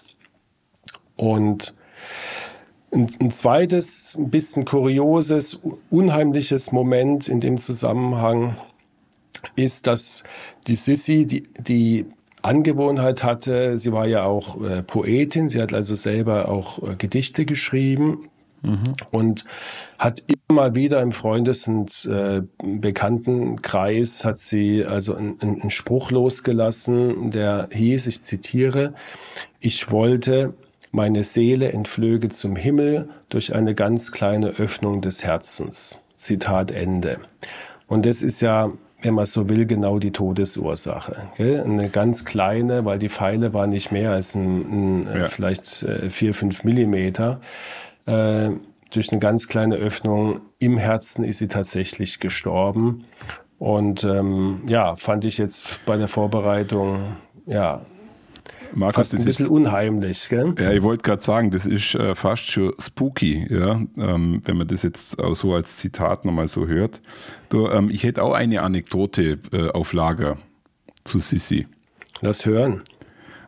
Und 1.16 1.74
ein, 2.92 3.08
ein 3.20 3.30
zweites, 3.30 4.14
ein 4.16 4.30
bisschen 4.30 4.64
kurioses, 4.64 5.60
unheimliches 5.90 6.72
Moment 6.72 7.28
in 7.28 7.40
dem 7.40 7.58
Zusammenhang 7.58 8.56
ist, 9.56 9.86
dass 9.86 10.22
die 10.66 10.74
Sissy, 10.74 11.26
die, 11.26 11.42
die 11.58 12.06
Angewohnheit 12.42 13.24
hatte, 13.24 13.78
sie 13.78 13.92
war 13.92 14.06
ja 14.06 14.24
auch 14.24 14.60
äh, 14.62 14.82
Poetin, 14.82 15.48
sie 15.48 15.60
hat 15.60 15.72
also 15.72 15.96
selber 15.96 16.48
auch 16.48 16.82
äh, 16.82 16.94
Gedichte 16.96 17.44
geschrieben 17.44 18.28
mhm. 18.62 18.92
und 19.10 19.44
hat 19.98 20.22
immer 20.48 20.74
wieder 20.74 21.00
im 21.00 21.12
Freundes- 21.12 21.66
und 21.66 22.06
äh, 22.06 22.42
Bekanntenkreis 22.62 24.24
hat 24.24 24.38
sie 24.38 24.84
also 24.84 25.14
einen, 25.14 25.40
einen 25.40 25.70
Spruch 25.70 26.10
losgelassen, 26.10 27.30
der 27.30 27.68
hieß, 27.72 28.06
ich 28.08 28.22
zitiere, 28.22 28.94
ich 29.60 29.90
wollte, 29.90 30.54
meine 30.94 31.24
Seele 31.24 31.72
entflöge 31.72 32.28
zum 32.28 32.56
Himmel 32.56 33.08
durch 33.28 33.54
eine 33.54 33.74
ganz 33.74 34.12
kleine 34.12 34.48
Öffnung 34.50 35.00
des 35.00 35.24
Herzens. 35.24 35.98
Zitat 36.16 36.70
Ende. 36.70 37.18
Und 37.86 38.06
das 38.06 38.22
ist 38.22 38.40
ja 38.40 38.70
wenn 39.02 39.12
man 39.12 39.26
so 39.26 39.50
will, 39.50 39.66
genau 39.66 39.98
die 39.98 40.12
Todesursache. 40.12 41.28
Gell? 41.36 41.62
Eine 41.62 41.90
ganz 41.90 42.24
kleine, 42.24 42.86
weil 42.86 42.98
die 42.98 43.10
Pfeile 43.10 43.52
waren 43.52 43.68
nicht 43.68 43.92
mehr 43.92 44.12
als 44.12 44.34
ein, 44.34 45.02
ein 45.02 45.06
äh, 45.06 45.18
ja. 45.18 45.24
vielleicht 45.26 45.82
äh, 45.82 46.08
vier, 46.08 46.32
fünf 46.32 46.64
Millimeter. 46.64 47.42
Äh, 48.06 48.48
durch 48.90 49.12
eine 49.12 49.20
ganz 49.20 49.46
kleine 49.46 49.76
Öffnung 49.76 50.40
im 50.58 50.78
Herzen 50.78 51.22
ist 51.22 51.36
sie 51.36 51.48
tatsächlich 51.48 52.18
gestorben. 52.18 53.04
Und 53.58 54.04
ähm, 54.04 54.62
ja, 54.68 54.96
fand 54.96 55.26
ich 55.26 55.36
jetzt 55.36 55.66
bei 55.84 55.98
der 55.98 56.08
Vorbereitung 56.08 57.16
ja 57.44 57.82
Markus, 58.74 58.94
fast 58.96 59.14
ein 59.14 59.24
bisschen 59.24 59.46
ist, 59.46 59.50
unheimlich, 59.50 60.28
gell? 60.28 60.54
Ja, 60.58 60.72
ich 60.72 60.82
wollte 60.82 61.02
gerade 61.02 61.22
sagen, 61.22 61.50
das 61.50 61.64
ist 61.64 61.94
äh, 61.94 62.14
fast 62.14 62.50
schon 62.50 62.72
spooky, 62.78 63.46
ja, 63.48 63.80
ähm, 63.98 64.42
wenn 64.44 64.56
man 64.56 64.66
das 64.66 64.82
jetzt 64.82 65.18
auch 65.18 65.34
so 65.34 65.54
als 65.54 65.76
Zitat 65.76 66.24
nochmal 66.24 66.48
so 66.48 66.66
hört. 66.66 67.00
Du, 67.50 67.68
ähm, 67.68 67.88
ich 67.90 68.02
hätte 68.02 68.22
auch 68.22 68.32
eine 68.32 68.62
Anekdote 68.62 69.38
äh, 69.52 69.68
auf 69.68 69.92
Lager 69.92 70.38
zu 71.04 71.20
Sissi. 71.20 71.66
Lass 72.20 72.46
hören. 72.46 72.82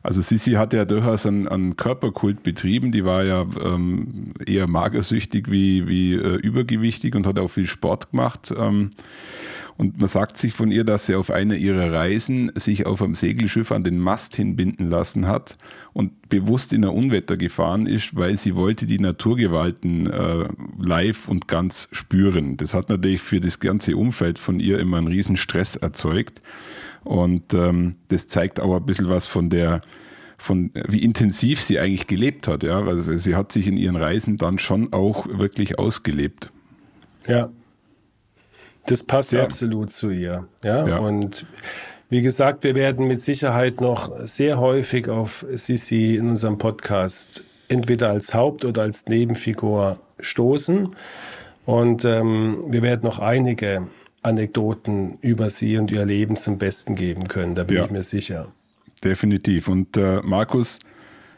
Also 0.06 0.20
Sissi 0.20 0.52
hat 0.52 0.72
ja 0.72 0.84
durchaus 0.84 1.26
einen, 1.26 1.48
einen 1.48 1.74
Körperkult 1.74 2.44
betrieben. 2.44 2.92
Die 2.92 3.04
war 3.04 3.24
ja 3.24 3.44
ähm, 3.60 4.34
eher 4.46 4.68
magersüchtig 4.68 5.50
wie, 5.50 5.88
wie 5.88 6.14
äh, 6.14 6.36
übergewichtig 6.36 7.16
und 7.16 7.26
hat 7.26 7.40
auch 7.40 7.48
viel 7.48 7.66
Sport 7.66 8.12
gemacht. 8.12 8.54
Ähm, 8.56 8.90
und 9.76 10.00
man 10.00 10.08
sagt 10.08 10.38
sich 10.38 10.54
von 10.54 10.70
ihr, 10.70 10.84
dass 10.84 11.06
sie 11.06 11.14
auf 11.14 11.30
einer 11.30 11.54
ihrer 11.54 11.92
Reisen 11.92 12.50
sich 12.54 12.86
auf 12.86 13.02
einem 13.02 13.14
Segelschiff 13.14 13.72
an 13.72 13.84
den 13.84 13.98
Mast 13.98 14.34
hinbinden 14.34 14.88
lassen 14.88 15.26
hat 15.26 15.58
und 15.92 16.28
bewusst 16.30 16.72
in 16.72 16.84
ein 16.84 16.90
Unwetter 16.90 17.36
gefahren 17.36 17.86
ist, 17.86 18.16
weil 18.16 18.36
sie 18.36 18.56
wollte 18.56 18.86
die 18.86 18.98
Naturgewalten 18.98 20.10
äh, 20.10 20.48
live 20.78 21.28
und 21.28 21.46
ganz 21.46 21.88
spüren. 21.92 22.56
Das 22.56 22.72
hat 22.72 22.88
natürlich 22.88 23.20
für 23.20 23.40
das 23.40 23.60
ganze 23.60 23.96
Umfeld 23.96 24.38
von 24.38 24.60
ihr 24.60 24.78
immer 24.78 24.96
einen 24.96 25.08
riesen 25.08 25.36
Stress 25.36 25.76
erzeugt. 25.76 26.40
Und 27.04 27.52
ähm, 27.52 27.96
das 28.08 28.28
zeigt 28.28 28.60
auch 28.60 28.74
ein 28.74 28.86
bisschen 28.86 29.10
was 29.10 29.26
von 29.26 29.50
der, 29.50 29.82
von 30.38 30.70
wie 30.88 31.02
intensiv 31.02 31.60
sie 31.60 31.78
eigentlich 31.78 32.06
gelebt 32.06 32.48
hat. 32.48 32.62
Ja? 32.62 32.82
Also 32.82 33.14
sie 33.16 33.34
hat 33.34 33.52
sich 33.52 33.66
in 33.66 33.76
ihren 33.76 33.96
Reisen 33.96 34.38
dann 34.38 34.58
schon 34.58 34.94
auch 34.94 35.26
wirklich 35.28 35.78
ausgelebt. 35.78 36.50
Ja, 37.28 37.50
das 38.86 39.02
passt 39.02 39.30
Sehr. 39.30 39.42
absolut 39.42 39.90
zu 39.90 40.10
ihr. 40.10 40.46
Ja? 40.62 40.86
ja? 40.86 40.98
Und 40.98 41.46
wie 42.08 42.22
gesagt, 42.22 42.64
wir 42.64 42.74
werden 42.74 43.08
mit 43.08 43.20
Sicherheit 43.20 43.80
noch 43.80 44.12
sehr 44.26 44.58
häufig 44.58 45.08
auf 45.08 45.44
Sisi 45.54 46.14
in 46.14 46.30
unserem 46.30 46.58
Podcast 46.58 47.44
entweder 47.68 48.10
als 48.10 48.32
Haupt- 48.32 48.64
oder 48.64 48.82
als 48.82 49.06
Nebenfigur 49.06 49.98
stoßen. 50.20 50.94
Und 51.64 52.04
ähm, 52.04 52.60
wir 52.68 52.82
werden 52.82 53.02
noch 53.02 53.18
einige 53.18 53.88
Anekdoten 54.22 55.18
über 55.20 55.50
sie 55.50 55.78
und 55.78 55.90
ihr 55.90 56.04
Leben 56.04 56.36
zum 56.36 56.58
Besten 56.58 56.94
geben 56.94 57.28
können. 57.28 57.54
Da 57.54 57.64
bin 57.64 57.78
ja. 57.78 57.84
ich 57.84 57.90
mir 57.90 58.02
sicher. 58.02 58.48
Definitiv. 59.02 59.68
Und 59.68 59.96
äh, 59.96 60.20
Markus, 60.22 60.78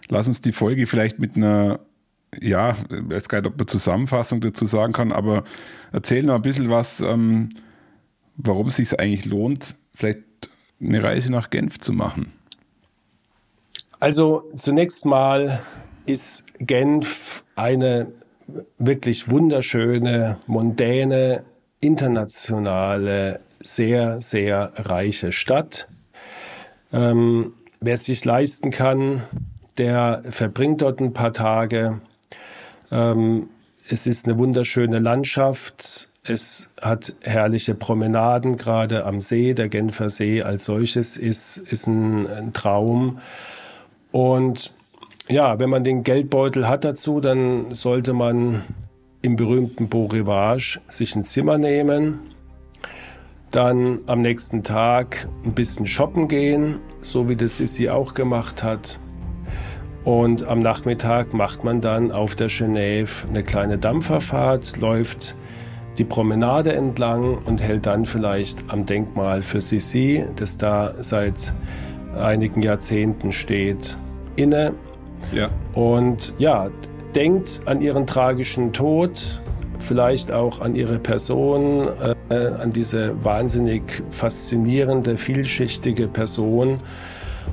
lass 0.09 0.29
uns 0.29 0.41
die 0.41 0.53
Folge 0.53 0.87
vielleicht 0.87 1.19
mit 1.19 1.37
einer 1.37 1.81
ja, 2.41 2.77
ich 2.91 3.09
weiß 3.09 3.29
gar 3.29 3.41
nicht, 3.41 3.51
ob 3.51 3.59
man 3.59 3.69
Zusammenfassung 3.69 4.41
dazu 4.41 4.67
sagen 4.67 4.93
kann, 4.93 5.13
aber 5.13 5.45
erzähl 5.93 6.23
noch 6.25 6.37
ein 6.37 6.43
bisschen 6.43 6.71
was, 6.71 7.01
ähm, 7.01 7.51
warum 8.37 8.69
es 8.69 8.77
sich 8.77 8.99
eigentlich 8.99 9.25
lohnt, 9.25 9.75
vielleicht 9.95 10.21
eine 10.81 11.03
Reise 11.03 11.33
nach 11.33 11.51
Genf 11.51 11.79
zu 11.79 11.93
machen. 11.93 12.33
Also 14.01 14.45
zunächst 14.57 15.05
mal 15.05 15.61
ist 16.07 16.45
Genf 16.59 17.45
eine 17.57 18.07
wirklich 18.79 19.31
wunderschöne, 19.31 20.39
mondäne, 20.47 21.45
internationale, 21.81 23.41
sehr, 23.61 24.21
sehr 24.21 24.73
reiche 24.77 25.33
Stadt. 25.33 25.89
Ähm, 26.93 27.55
wer 27.81 27.95
es 27.95 28.05
sich 28.05 28.25
leisten 28.25 28.71
kann, 28.71 29.23
der 29.77 30.23
verbringt 30.29 30.83
dort 30.83 31.01
ein 31.01 31.13
paar 31.13 31.33
Tage. 31.33 32.01
Ähm, 32.91 33.49
es 33.89 34.07
ist 34.07 34.27
eine 34.27 34.39
wunderschöne 34.39 34.99
Landschaft. 34.99 36.09
Es 36.25 36.69
hat 36.81 37.15
herrliche 37.21 37.75
Promenaden, 37.75 38.57
gerade 38.57 39.07
am 39.07 39.21
See. 39.21 39.55
Der 39.55 39.69
Genfer 39.69 40.11
See 40.11 40.43
als 40.43 40.67
solches 40.67 41.17
ist, 41.17 41.57
ist 41.57 41.87
ein, 41.87 42.27
ein 42.27 42.53
Traum. 42.53 43.19
Und 44.13 44.73
ja, 45.29 45.59
wenn 45.59 45.71
man 45.71 45.85
den 45.85 46.03
Geldbeutel 46.03 46.69
hat 46.69 46.85
dazu, 46.85 47.21
dann 47.21 47.75
sollte 47.75 48.13
man 48.13 48.63
im 49.23 49.37
berühmten 49.37 49.89
Beau 49.89 50.07
Rivage 50.07 50.81
sich 50.89 51.15
ein 51.17 51.25
Zimmer 51.25 51.59
nehmen, 51.59 52.21
dann 53.51 54.01
am 54.07 54.21
nächsten 54.21 54.63
Tag 54.63 55.29
ein 55.45 55.53
bisschen 55.53 55.87
shoppen 55.87 56.29
gehen, 56.29 56.81
so 57.01 57.29
wie 57.29 57.37
das 57.37 57.57
Sissi 57.57 57.89
auch 57.89 58.15
gemacht 58.15 58.63
hat. 58.63 58.99
Und 60.05 60.47
am 60.47 60.59
Nachmittag 60.59 61.35
macht 61.35 61.65
man 61.65 61.81
dann 61.81 62.11
auf 62.11 62.35
der 62.35 62.49
Genève 62.49 63.29
eine 63.29 63.43
kleine 63.43 63.79
Dampferfahrt, 63.79 64.77
läuft 64.77 65.35
die 65.99 66.05
Promenade 66.05 66.73
entlang 66.73 67.39
und 67.45 67.61
hält 67.61 67.87
dann 67.87 68.05
vielleicht 68.05 68.65
am 68.69 68.87
Denkmal 68.87 69.43
für 69.43 69.61
Sissi, 69.61 70.25
das 70.37 70.57
da 70.57 70.95
seit 71.01 71.53
einigen 72.17 72.63
Jahrzehnten 72.63 73.33
steht, 73.33 73.99
inne. 74.37 74.73
Ja. 75.33 75.51
Und 75.75 76.33
ja, 76.39 76.71
denkt 77.15 77.63
an 77.67 77.81
ihren 77.81 78.07
tragischen 78.07 78.73
Tod, 78.73 79.43
vielleicht 79.79 80.31
auch 80.31 80.61
an 80.61 80.75
ihre 80.75 80.99
Person, 80.99 81.89
äh, 82.31 82.37
an 82.37 82.71
diese 82.71 83.13
wahnsinnig 83.25 84.03
faszinierende, 84.11 85.17
vielschichtige 85.17 86.07
Person 86.07 86.79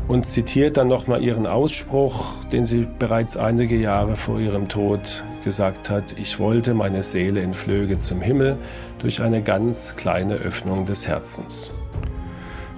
und 0.07 0.25
zitiert 0.25 0.77
dann 0.77 0.87
nochmal 0.87 1.23
ihren 1.23 1.47
Ausspruch, 1.47 2.43
den 2.51 2.65
sie 2.65 2.87
bereits 2.99 3.37
einige 3.37 3.75
Jahre 3.75 4.15
vor 4.15 4.39
ihrem 4.39 4.67
Tod 4.67 5.23
gesagt 5.43 5.89
hat, 5.89 6.17
ich 6.17 6.39
wollte, 6.39 6.73
meine 6.73 7.03
Seele 7.03 7.41
entflöge 7.41 7.97
zum 7.97 8.21
Himmel 8.21 8.57
durch 8.99 9.21
eine 9.21 9.41
ganz 9.41 9.93
kleine 9.95 10.35
Öffnung 10.35 10.85
des 10.85 11.07
Herzens. 11.07 11.71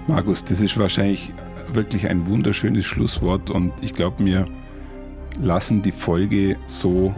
Markus, 0.07 0.43
das 0.43 0.61
ist 0.61 0.77
wahrscheinlich 0.77 1.33
wirklich 1.73 2.07
ein 2.07 2.27
wunderschönes 2.27 2.85
Schlusswort 2.85 3.49
und 3.49 3.73
ich 3.81 3.93
glaube, 3.93 4.23
wir 4.23 4.45
lassen 5.41 5.81
die 5.81 5.91
Folge 5.91 6.55
so 6.65 7.13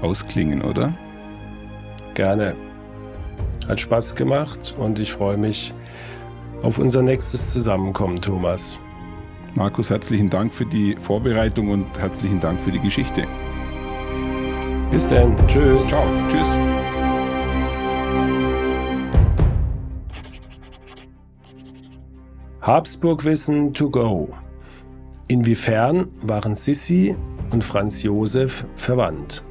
ausklingen, 0.00 0.62
oder? 0.62 0.94
Gerne. 2.14 2.54
Hat 3.68 3.80
Spaß 3.80 4.14
gemacht 4.14 4.74
und 4.78 4.98
ich 4.98 5.12
freue 5.12 5.36
mich 5.36 5.74
auf 6.62 6.78
unser 6.78 7.02
nächstes 7.02 7.52
Zusammenkommen, 7.52 8.16
Thomas. 8.16 8.78
Markus, 9.54 9.90
herzlichen 9.90 10.30
Dank 10.30 10.54
für 10.54 10.64
die 10.64 10.96
Vorbereitung 10.96 11.70
und 11.70 11.86
herzlichen 11.98 12.40
Dank 12.40 12.60
für 12.60 12.70
die 12.70 12.78
Geschichte. 12.78 13.24
Bis 14.90 15.08
dann. 15.08 15.36
Tschüss. 15.48 15.88
Ciao. 15.88 16.04
Tschüss. 16.28 16.56
Habsburgwissen 22.60 23.72
to 23.72 23.90
go. 23.90 24.28
Inwiefern 25.26 26.08
waren 26.22 26.54
Sissi 26.54 27.16
und 27.50 27.64
Franz 27.64 28.02
Josef 28.02 28.64
verwandt? 28.76 29.42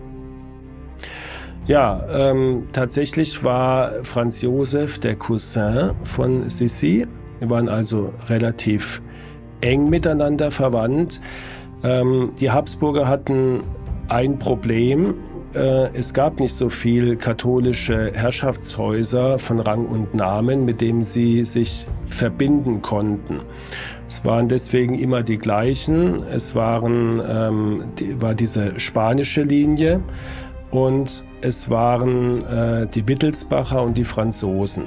Ja, 1.66 2.06
ähm, 2.12 2.68
tatsächlich 2.72 3.44
war 3.44 4.04
Franz 4.04 4.42
Josef 4.42 5.00
der 5.00 5.16
Cousin 5.16 5.92
von 6.04 6.50
Sissi. 6.50 7.06
Wir 7.40 7.50
waren 7.50 7.70
also 7.70 8.14
relativ 8.28 9.02
eng 9.62 9.90
miteinander 9.90 10.52
verwandt. 10.52 11.22
Ähm, 11.84 12.32
die 12.40 12.52
Habsburger 12.52 13.08
hatten 13.08 13.62
ein 14.10 14.40
Problem. 14.40 15.16
Äh, 15.54 15.90
es 15.94 16.14
gab 16.14 16.40
nicht 16.40 16.54
so 16.54 16.70
viel 16.70 17.16
katholische 17.16 18.12
Herrschaftshäuser 18.14 19.40
von 19.40 19.60
Rang 19.60 19.86
und 19.86 20.14
Namen, 20.14 20.66
mit 20.66 20.82
denen 20.82 21.04
sie 21.04 21.46
sich 21.46 21.86
verbinden 22.06 22.82
konnten. 22.82 23.42
Es 24.08 24.26
waren 24.26 24.48
deswegen 24.48 24.98
immer 24.98 25.24
die 25.24 25.38
gleichen. 25.38 26.24
Es 26.32 26.56
waren, 26.56 27.22
ähm, 27.28 27.84
die, 27.98 28.22
war 28.22 28.36
diese 28.36 28.80
spanische 28.80 29.44
Linie 29.44 30.02
und 30.72 31.24
es 31.42 31.70
waren 31.70 32.44
äh, 32.46 32.88
die 32.88 33.08
Wittelsbacher 33.08 33.82
und 33.82 33.98
die 33.98 34.04
Franzosen. 34.04 34.86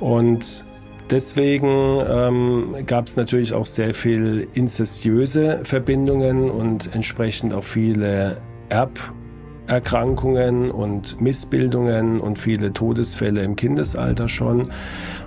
Und 0.00 0.64
deswegen 1.10 1.98
ähm, 2.08 2.74
gab 2.86 3.06
es 3.06 3.16
natürlich 3.16 3.54
auch 3.54 3.66
sehr 3.66 3.94
viel 3.94 4.48
inzestiöse 4.54 5.60
Verbindungen 5.62 6.50
und 6.50 6.92
entsprechend 6.94 7.54
auch 7.54 7.64
viele 7.64 8.38
Erberkrankungen 8.68 10.70
und 10.70 11.20
Missbildungen 11.20 12.20
und 12.20 12.38
viele 12.38 12.72
Todesfälle 12.72 13.42
im 13.42 13.56
Kindesalter 13.56 14.28
schon. 14.28 14.68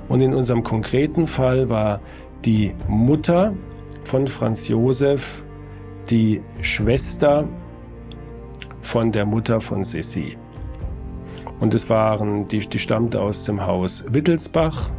Und 0.07 0.21
in 0.21 0.33
unserem 0.33 0.63
konkreten 0.63 1.27
Fall 1.27 1.69
war 1.69 2.01
die 2.45 2.73
Mutter 2.87 3.53
von 4.03 4.27
Franz 4.27 4.67
Josef 4.67 5.43
die 6.09 6.41
Schwester 6.61 7.47
von 8.81 9.11
der 9.11 9.25
Mutter 9.25 9.61
von 9.61 9.83
Sissi. 9.83 10.37
Und 11.59 11.75
es 11.75 11.89
waren, 11.89 12.45
die, 12.45 12.59
die 12.59 12.79
stammte 12.79 13.21
aus 13.21 13.43
dem 13.43 13.65
Haus 13.65 14.05
Wittelsbach 14.09 14.89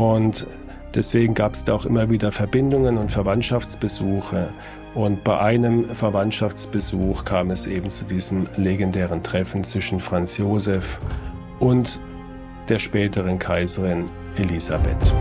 und 0.00 0.46
deswegen 0.94 1.34
gab 1.34 1.52
es 1.52 1.66
da 1.66 1.74
auch 1.74 1.84
immer 1.84 2.08
wieder 2.08 2.30
Verbindungen 2.30 2.96
und 2.96 3.12
Verwandtschaftsbesuche. 3.12 4.48
Und 4.94 5.22
bei 5.24 5.38
einem 5.38 5.94
Verwandtschaftsbesuch 5.94 7.24
kam 7.26 7.50
es 7.50 7.66
eben 7.66 7.90
zu 7.90 8.06
diesem 8.06 8.48
legendären 8.56 9.22
Treffen 9.22 9.62
zwischen 9.62 10.00
Franz 10.00 10.38
Josef 10.38 10.98
und 11.58 12.00
der 12.70 12.78
späteren 12.78 13.38
Kaiserin 13.38 14.06
Elisabeth. 14.36 15.14